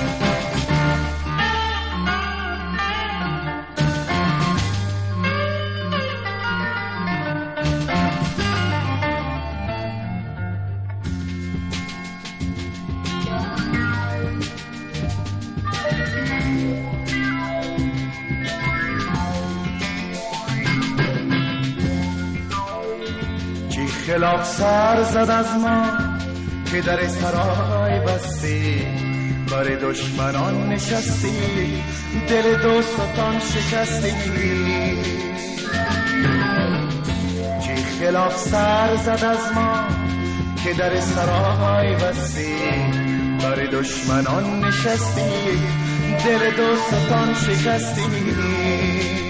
[24.09, 25.85] خلاف سر زد از ما
[26.71, 28.81] که در سرای بستی.
[29.51, 31.83] بر دشمنان نشستی.
[32.29, 34.11] دل دوستان شکستی.
[37.63, 39.87] چی خلاف سر زد از ما
[40.63, 42.55] که در سرای بستی.
[43.43, 45.59] بر دشمنان نشستی.
[46.25, 49.28] دل دوستان شکستی.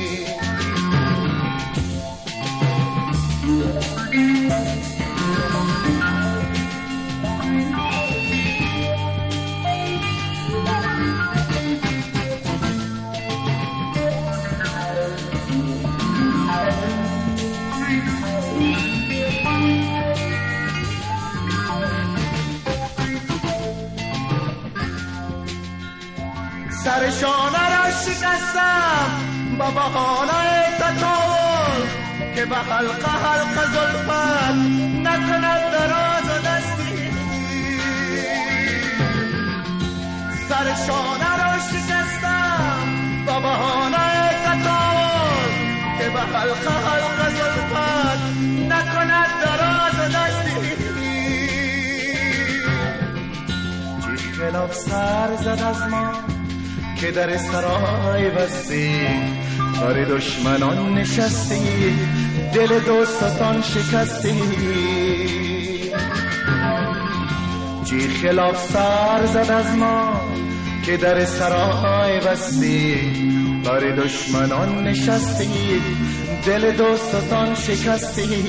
[26.90, 29.10] سرشانه را شکستم
[29.60, 31.82] با بهانه تطاول
[32.36, 34.56] که به حلقه حلقه زلفت
[35.04, 37.12] نکند دراز و دستی.
[40.50, 42.88] سرشانه را شکستم
[43.28, 45.52] با بهانه تطاول
[46.00, 48.22] که به حلقه حلقه زلفت
[48.70, 50.76] نکند دراز و دستی.
[54.18, 56.39] چی خلاف سر زد از ما
[57.02, 59.08] که در سرای بستی
[59.82, 61.96] بر دشمنان نشستی
[62.54, 64.42] دل دوستان شکستی.
[67.86, 70.22] چی خلاف سر زد از ما
[70.86, 72.96] که در سرای بستی
[73.66, 75.82] بر دشمنان نشستی
[76.46, 78.46] دل دوستان شکستی.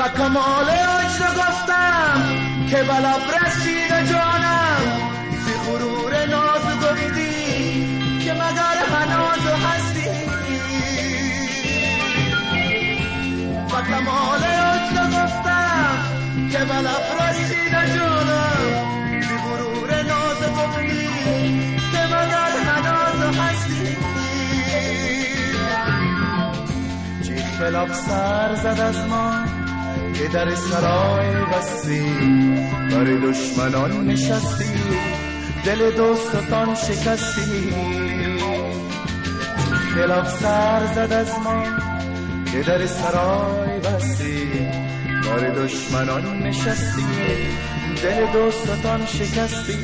[0.00, 2.22] با کمال عجز گفتم
[2.70, 4.82] که بلا رسید جانم.
[5.44, 10.10] زی غرور ناز گفتی که مگر هناز و هستی.
[13.70, 15.98] با کمال عجز گفتم
[16.52, 19.20] که بلا رسید جانم.
[19.20, 21.08] زی غرور ناز گفتی
[21.92, 23.96] که مگر هناز و هستی.
[27.22, 29.59] چی خلاف سر زد از ما
[30.20, 32.02] که در سرای بستی
[32.90, 34.64] بر دشمنان نشستی
[35.64, 37.74] دل دوستان شکستی.
[39.94, 41.64] خلاف سر زد از ما
[42.52, 44.48] که در سرای بستی
[45.24, 47.06] بر دشمنان نشستی
[48.02, 49.78] دل دوستان شکستی.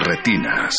[0.00, 0.74] Retinas.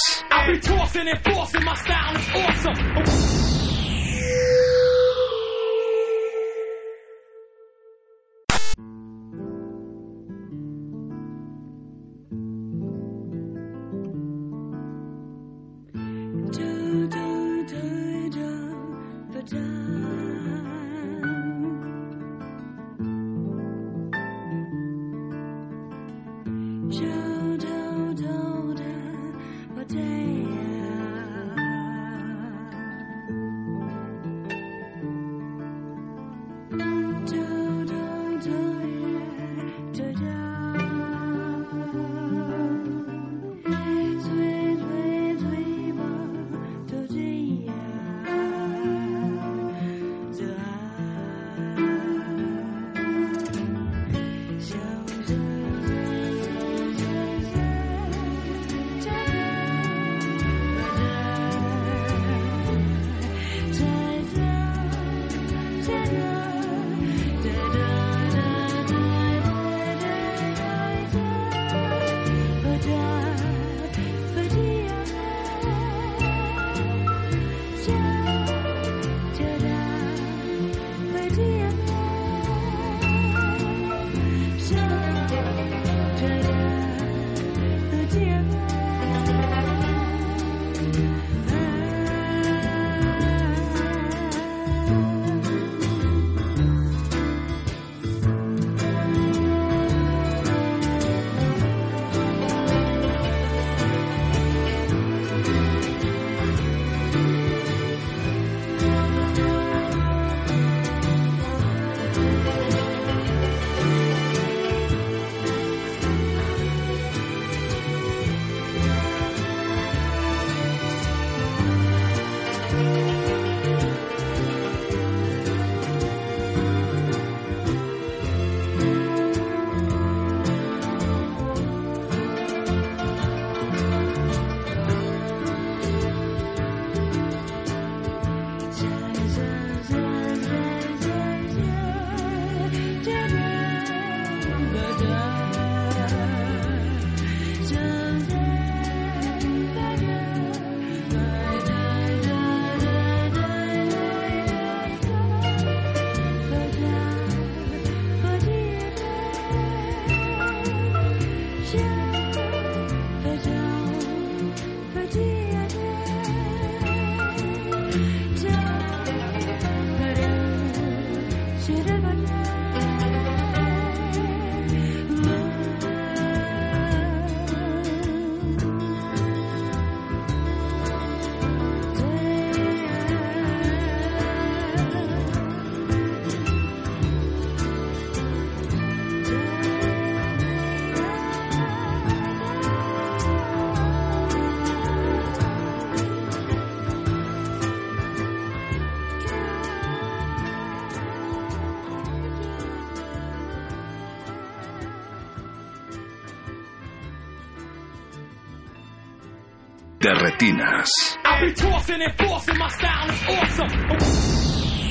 [211.57, 214.85] I be tossing and forcing, my style is awesome.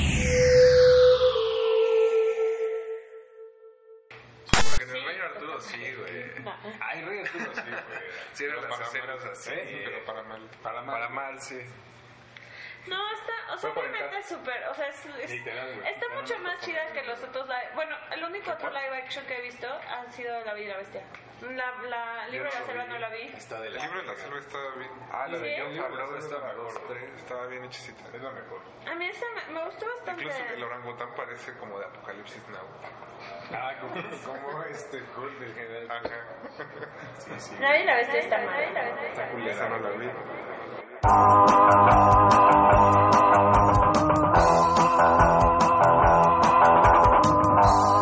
[4.51, 6.23] Porque en el Rey Arturo sí, güey.
[6.81, 7.83] Ay, Rey Arturo sí, güey.
[8.33, 9.51] Sí, eran Pero las para escenas mal, así.
[9.53, 9.81] ¿eh?
[9.85, 10.49] Pero para mal.
[10.63, 10.95] Para mal.
[10.95, 11.59] Para mal, sí.
[12.87, 16.85] No, está, o sea, obviamente es súper, o sea, es, es- está mucho más chida
[16.93, 17.69] que los otros live.
[17.73, 20.77] Bueno, el único otro live action que he visto ha sido La Bella y la
[20.77, 21.01] Bestia.
[21.41, 23.23] La, la Libro de la Selva no la vi.
[23.35, 24.89] Está de El libro de la selva estaba bien.
[25.11, 25.57] Ah, la de.
[25.59, 26.97] John Favreau está Estaba mejor.
[27.17, 28.03] Estaba bien hechicita.
[28.13, 28.61] Es la mejor.
[28.89, 30.23] A mí esa me, me gustó bastante.
[30.23, 32.65] Incluso el orangután parece como de Apocalipsis Now.
[33.51, 35.91] Ah, como, este Kurt del general.
[35.91, 36.25] Ajá.
[37.19, 37.55] Sí, sí.
[37.59, 38.89] La Bella y la Bestia está mala.
[39.07, 39.31] Está.
[39.31, 40.09] Esa no la vi.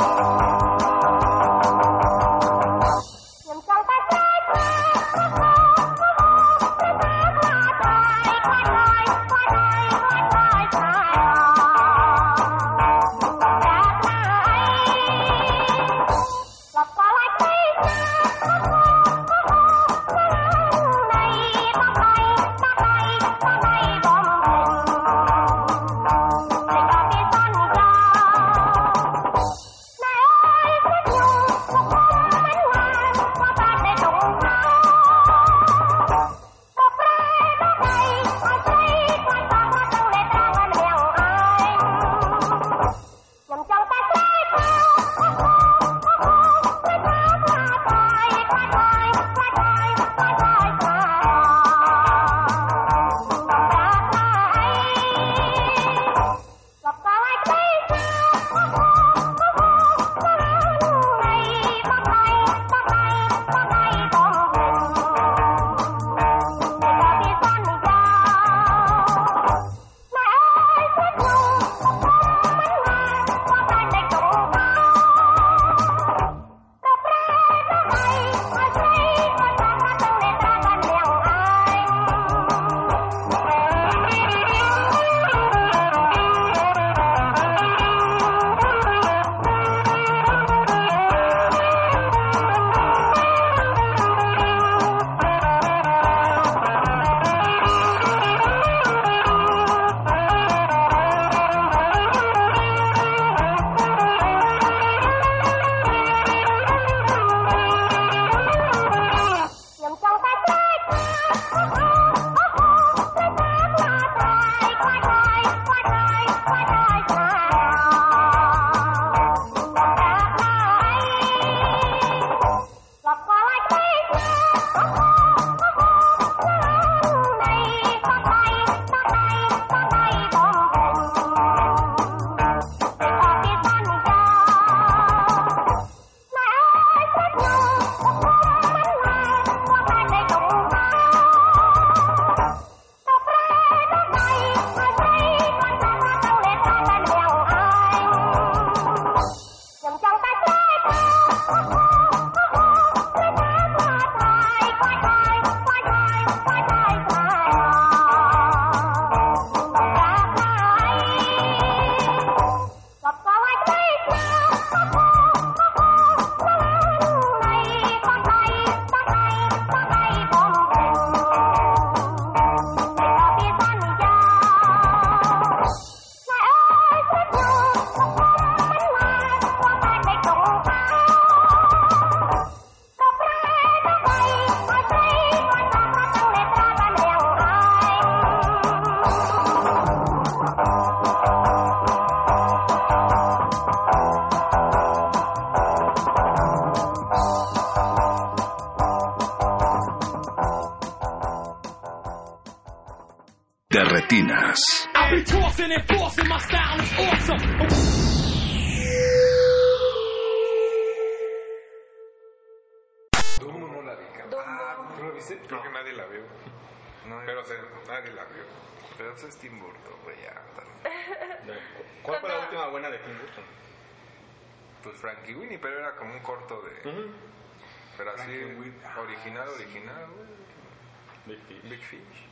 [231.63, 232.27] Big Fish.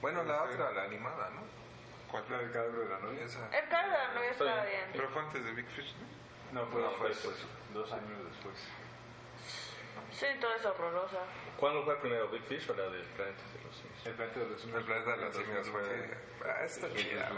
[0.00, 1.42] Bueno, la otra, la animada, ¿no?
[2.10, 2.24] ¿Cuál?
[2.28, 3.24] La del cadáver de la novia.
[3.24, 3.46] Esa.
[3.56, 4.84] El cadáver de la novia estaba bien.
[4.92, 5.94] Pero fue antes de Big Fish,
[6.52, 6.60] ¿no?
[6.60, 7.36] No, fue, fue después.
[7.72, 8.68] Dos años después.
[10.10, 11.20] Sí, todo es horrorosa.
[11.58, 14.06] ¿Cuándo fue primero, Big Fish o la del planeta de los simios?
[14.06, 14.78] El planeta de los simios.
[14.78, 16.18] El planeta de los simios fue...
[16.44, 17.30] Ah, está chida.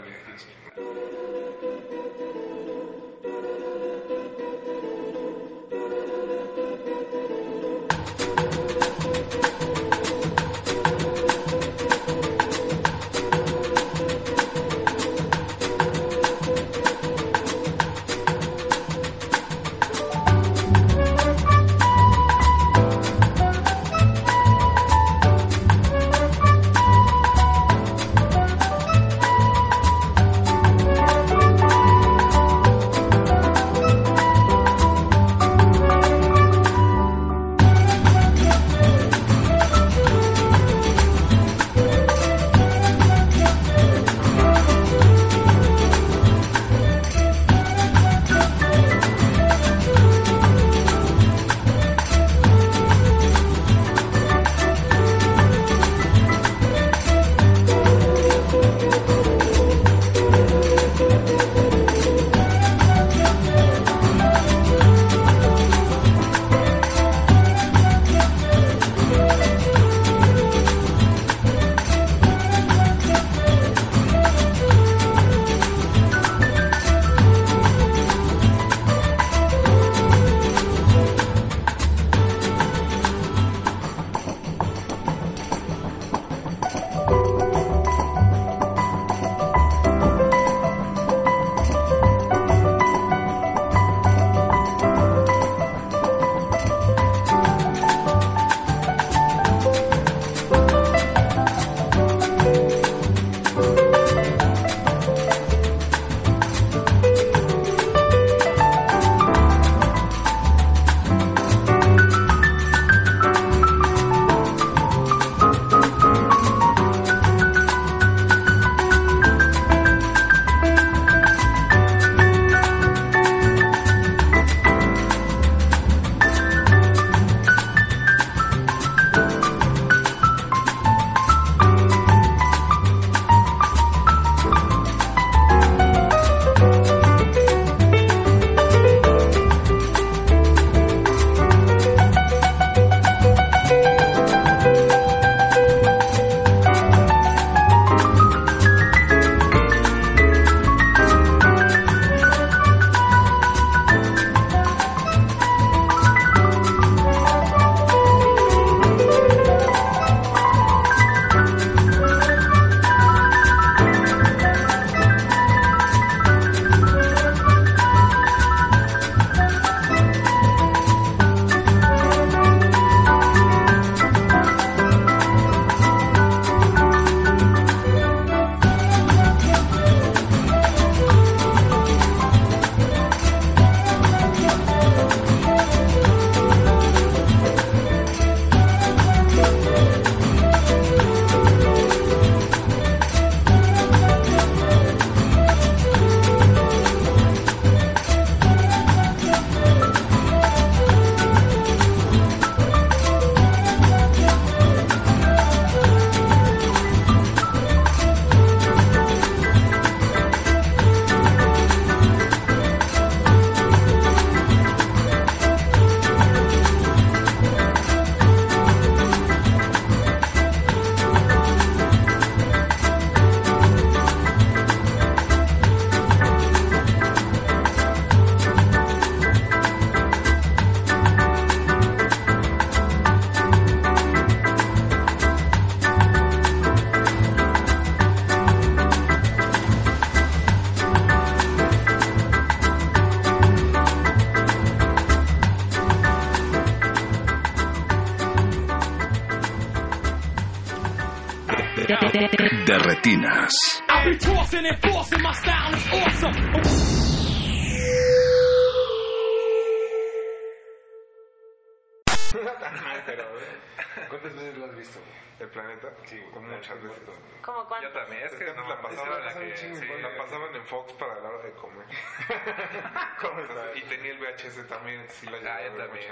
[270.65, 271.85] En Fox para la hora de comer.
[273.75, 276.05] y tenía el VHS también, sí la Ah, yo también.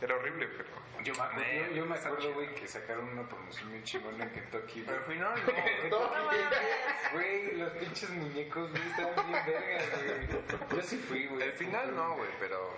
[0.00, 0.80] Era horrible, pero...
[1.04, 4.30] Yo me acuerdo, yo, yo me acuerdo, güey, que sacaron una promoción bien chingona en
[4.30, 4.82] Kentucky.
[4.82, 5.34] Pero al final
[7.12, 10.76] Güey, los pinches muñecos, güey, estaban bien vergas, güey.
[10.76, 11.42] Yo sí fui, güey.
[11.42, 12.74] El final no, güey, pero...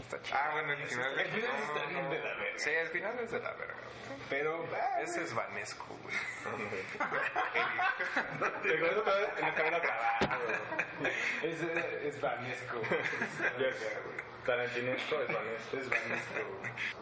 [0.00, 0.38] Está chido.
[0.40, 1.18] Ah, bueno, el final...
[1.18, 2.10] El final no, está bien no.
[2.10, 2.58] de la verga.
[2.58, 3.74] Sí, el final es de la verga.
[4.28, 4.66] Pero,
[5.00, 6.14] Ese es vanesco, güey.
[8.64, 10.26] Recuerdo que en el camino grabado.
[11.42, 12.80] Es, es vanesco.
[14.46, 15.76] Tarantinesco es vanesco.
[15.76, 16.40] Es vanesco.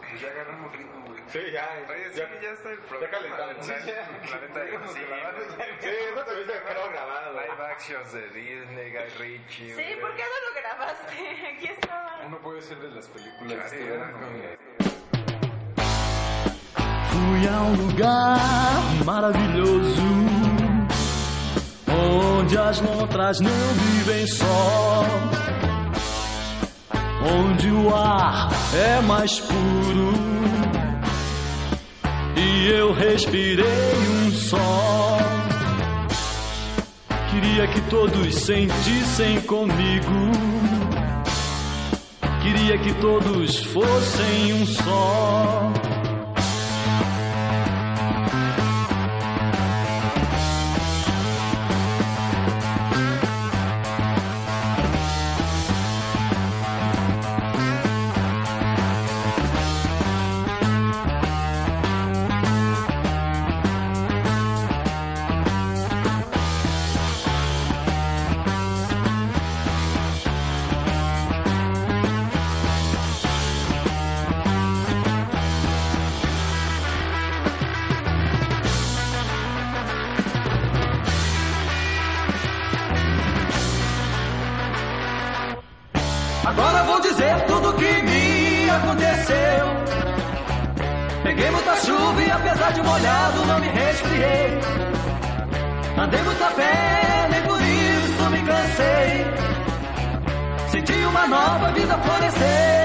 [0.01, 1.23] Pues ya agarramos ritmo, güey.
[1.29, 1.69] Sí, ya.
[1.89, 3.37] Oye, sí, ya, ya está el ya programa.
[3.37, 3.67] calentamos.
[3.67, 3.81] del
[4.21, 5.35] Planeta de Íbamos sí, ya.
[5.81, 7.33] Sí, eso tuviste que haberlo grabado.
[7.41, 9.75] Live actions de Disney, Guy Ritchie.
[9.75, 9.97] Sí.
[10.01, 11.47] ¿por qué no lo grabaste?
[11.57, 12.21] Aquí estaba.
[12.27, 13.79] Uno puede ser de las películas Sí,
[17.15, 20.03] Fui a um lugar maravilhoso
[21.87, 25.05] Onde as lontras não vivem só
[27.39, 30.13] Onde o ar é mais puro
[32.37, 33.65] E eu respirei
[34.25, 35.19] um só.
[37.31, 40.33] Queria que todos sentissem comigo
[42.43, 45.73] Queria que todos fossem um só
[92.95, 94.61] molhado não me resfriei.
[95.99, 99.27] Andei muita pé, nem por isso me cansei.
[100.69, 102.84] Senti uma nova vida florescer.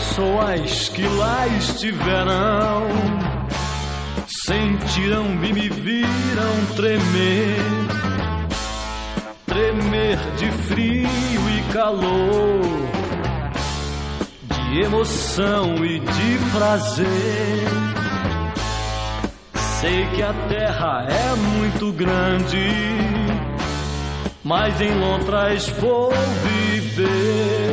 [0.00, 2.88] Pessoas que lá estiverão
[4.46, 7.56] sentirão e me viram tremer,
[9.46, 12.60] tremer de frio e calor,
[14.48, 17.68] de emoção e de prazer.
[19.80, 22.68] Sei que a terra é muito grande,
[24.42, 26.10] mas em Londres vou
[26.42, 27.69] viver.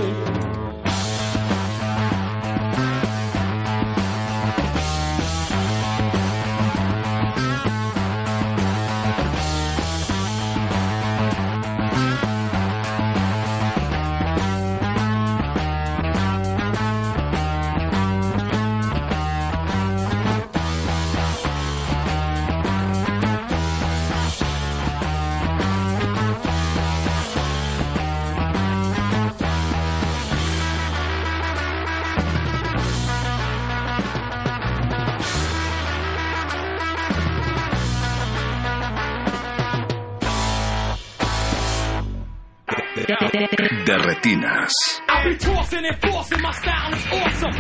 [46.94, 47.56] Is awesome.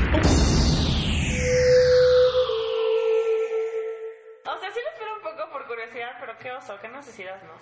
[4.43, 7.53] O sea, sí lo espero un poco por curiosidad, pero qué oso, qué necesidad, ¿no?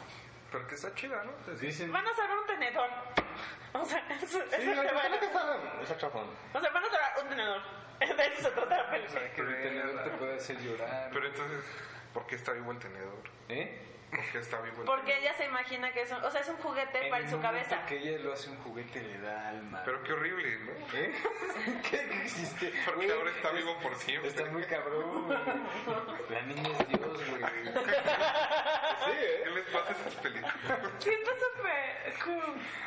[0.52, 1.54] Porque está chida, ¿no?
[1.60, 2.90] Dicen, Van a salvar un tenedor.
[3.74, 5.14] O sea, eso Sí, es van
[5.84, 6.28] es saxofón.
[6.52, 7.62] O sea, van a salvar un tenedor.
[8.00, 9.32] De eso se trata la película.
[9.32, 11.10] que el tenedor te puede hacer llorar.
[11.14, 11.64] Pero entonces,
[12.12, 13.30] ¿por qué está vivo el tenedor?
[13.48, 13.95] ¿Eh?
[14.10, 16.58] Porque está vivo el Porque ella se imagina que es un, o sea, es un
[16.58, 17.86] juguete para en su cabeza.
[17.86, 19.82] que ella lo hace un juguete le da alma.
[19.84, 20.98] Pero qué horrible, ¿no?
[20.98, 21.12] ¿Eh?
[21.90, 22.74] ¿Qué existe?
[22.86, 24.30] Porque ahora está vivo por siempre.
[24.30, 25.26] Está muy cabrón.
[25.26, 25.38] güey.
[26.30, 27.44] La niña es Dios, güey.
[29.06, 29.42] Sí, ¿eh?
[29.44, 30.56] ¿Qué les pasa a esas películas?
[31.00, 31.86] Sí, está súper.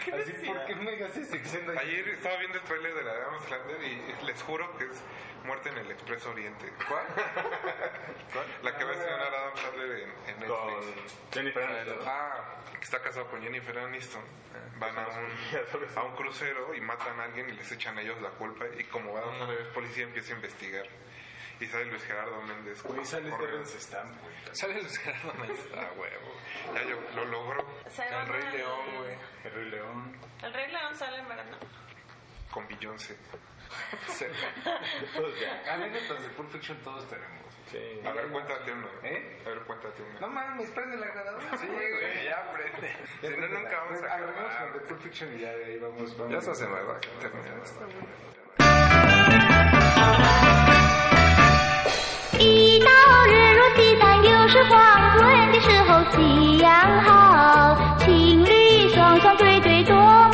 [0.04, 0.32] ¿Qué Así?
[0.46, 1.36] ¿por qué me hagas eso?
[1.78, 5.02] Ayer estaba viendo el trailer de la de Sandler y les juro que es
[5.48, 6.70] Muerte en el Expreso Oriente.
[6.86, 7.06] ¿Cuál?
[8.62, 10.48] La que va a estrenar Adam Sandler en, en Netflix.
[10.48, 11.98] Con Jennifer Aniston.
[12.06, 14.22] Ah, que está casado con Jennifer Aniston.
[14.78, 18.20] Van a un, a un crucero y matan a alguien y les echan a ellos
[18.20, 18.66] la culpa.
[18.78, 20.86] Y como Adam Sandler es policía, empieza a investigar.
[21.60, 22.82] Y sale Luis Gerardo Méndez.
[22.82, 23.32] Güey, sale
[23.64, 24.34] Stamp, güey.
[24.52, 25.66] Sale Luis Gerardo Méndez.
[25.74, 26.74] Ah, huevo.
[26.74, 27.66] Ya yo lo logro.
[27.86, 29.16] El Rey León, güey.
[29.44, 30.16] El Rey León.
[30.42, 31.56] El Rey León sale en verano.
[32.50, 33.16] Con Beyoncé
[35.15, 35.73] Todos ya.
[35.73, 37.43] Anécdotas de Pulp Fiction todos tenemos.
[37.71, 38.01] Sí.
[38.05, 38.87] A ver, cuéntate uno.
[39.03, 39.41] ¿Eh?
[39.45, 40.19] A ver, cuéntate uno.
[40.19, 41.57] No mames, prende la grabadora.
[41.57, 42.95] Sí, güey, ya prende.
[43.21, 44.71] Si no, nunca vamos a Agarramos acabar.
[44.71, 46.17] con The Pulp Fiction y ya de ahí vamos.
[46.17, 47.85] vamos Ya se hace mal, va, que termine esto.
[52.39, 52.87] 一到
[53.27, 60.26] 日落西山，又是黄昏的时候，夕阳好，情侣双双对对，多么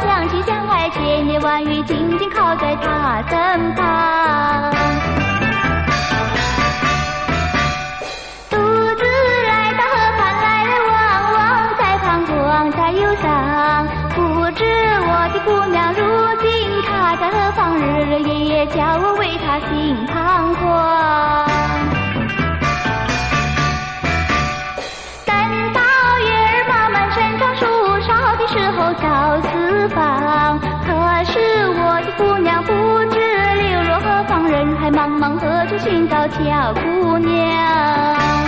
[0.00, 4.72] 相亲相爱，千言万语紧紧靠在他身旁。
[8.50, 9.02] 独自
[9.48, 10.90] 来到河畔，来来往
[11.32, 11.38] 往，
[11.78, 13.86] 在彷徨，在忧伤。
[14.14, 16.00] 不知我的姑娘如
[16.42, 16.48] 今
[16.82, 21.49] 她在何方，日日夜夜叫我为她心彷徨。
[28.80, 30.88] 梢的时候找四方，可
[31.24, 31.38] 是
[31.68, 32.72] 我的姑娘不
[33.10, 33.18] 知
[33.60, 38.39] 流落何方，人海茫茫何处寻找小姑娘？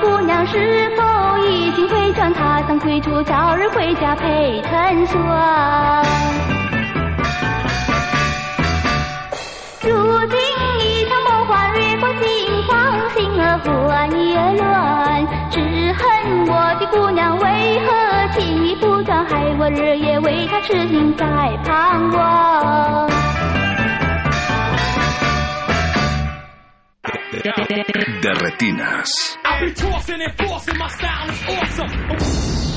[0.00, 6.04] 姑娘是否已经回转他乡，归途早日回家配成双。
[9.82, 10.38] 如今
[10.80, 15.60] 一场梦幻掠过心房，心儿欢意儿乱，只
[15.92, 17.88] 恨我的姑娘为何
[18.38, 21.24] 轻易不转，害我日夜为她痴心在
[21.64, 23.10] 盼望。
[28.20, 29.39] De retinas.
[29.60, 32.69] I be tossing and forcing, my style is awesome.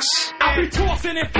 [0.00, 0.34] Retinas.
[0.40, 1.39] I be tossing and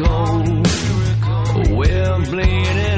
[0.00, 0.62] Miracle.
[1.76, 2.93] We're bleeding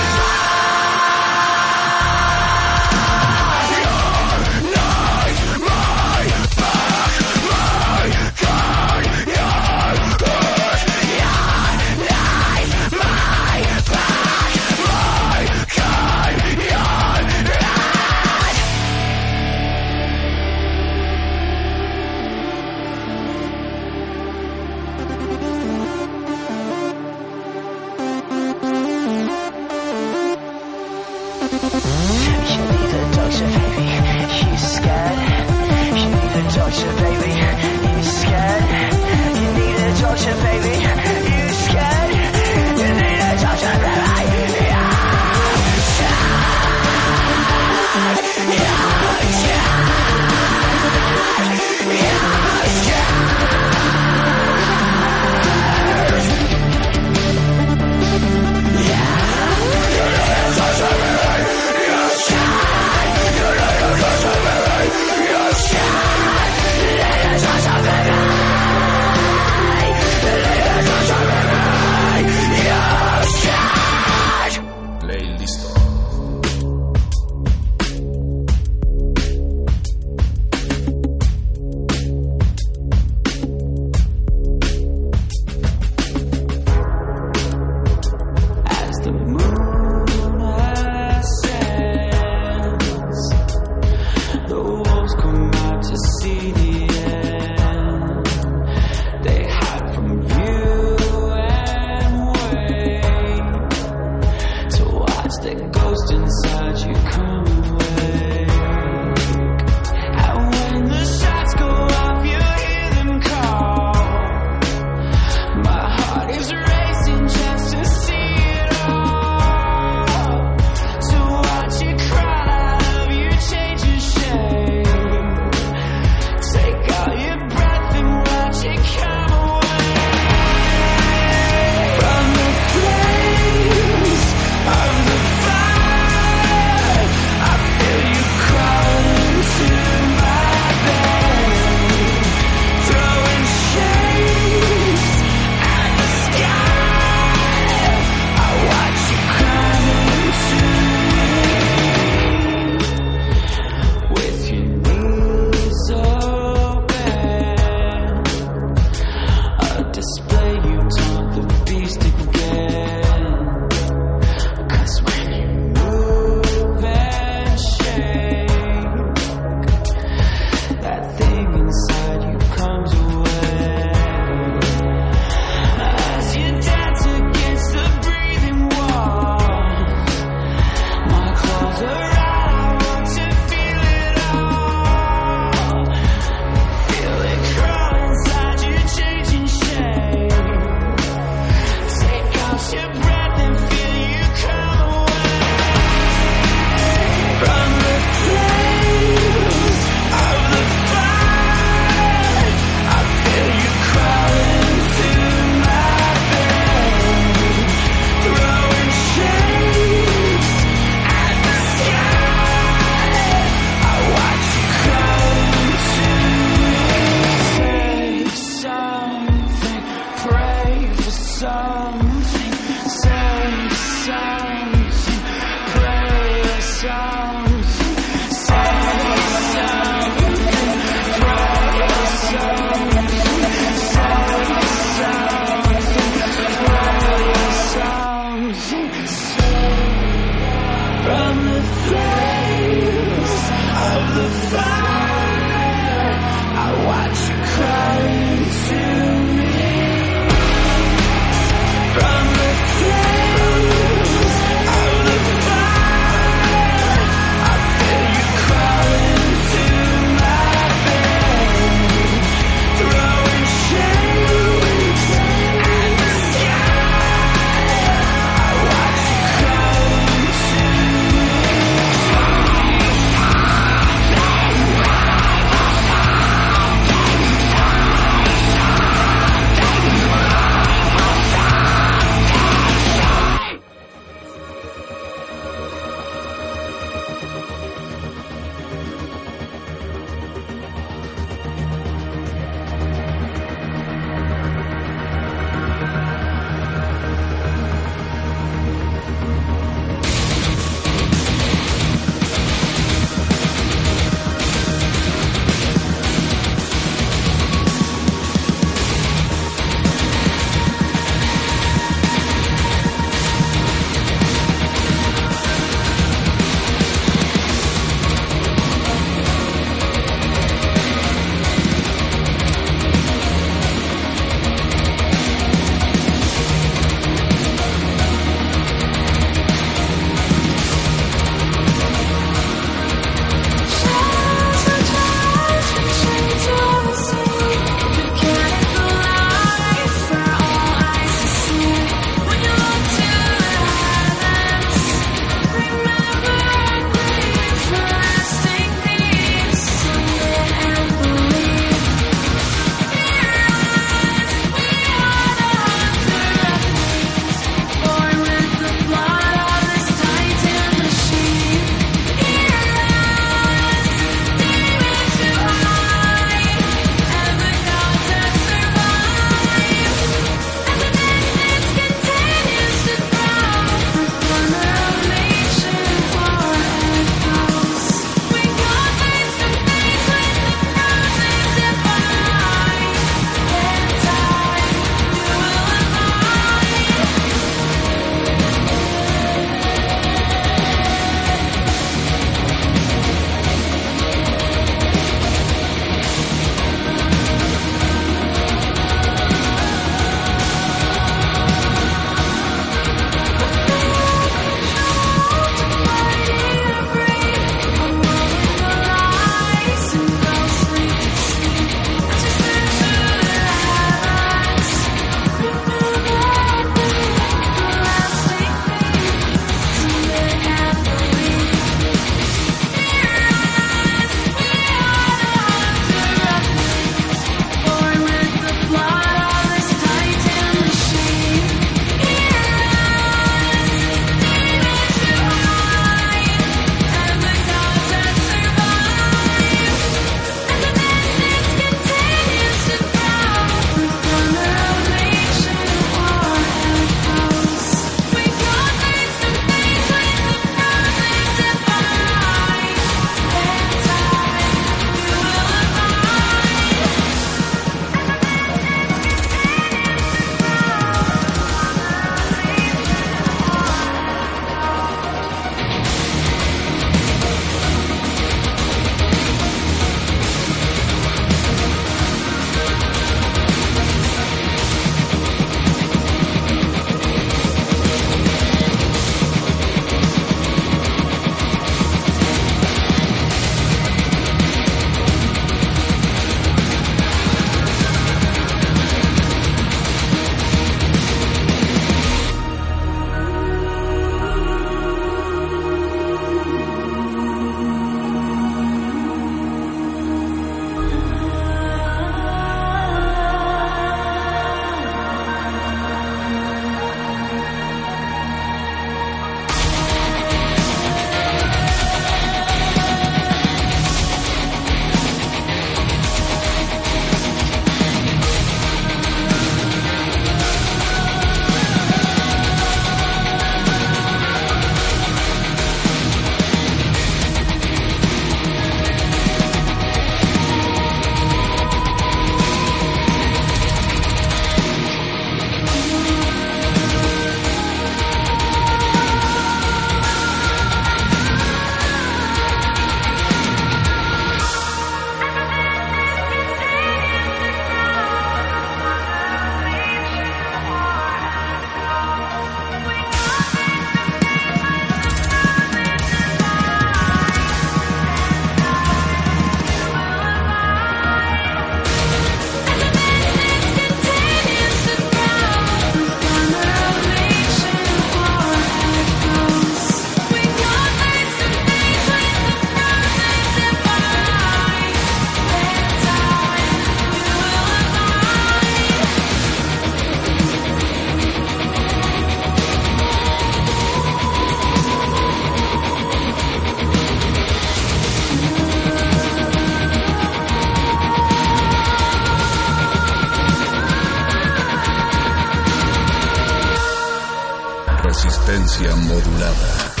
[598.03, 600.00] Resistencia modulada.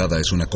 [0.00, 0.46] Es una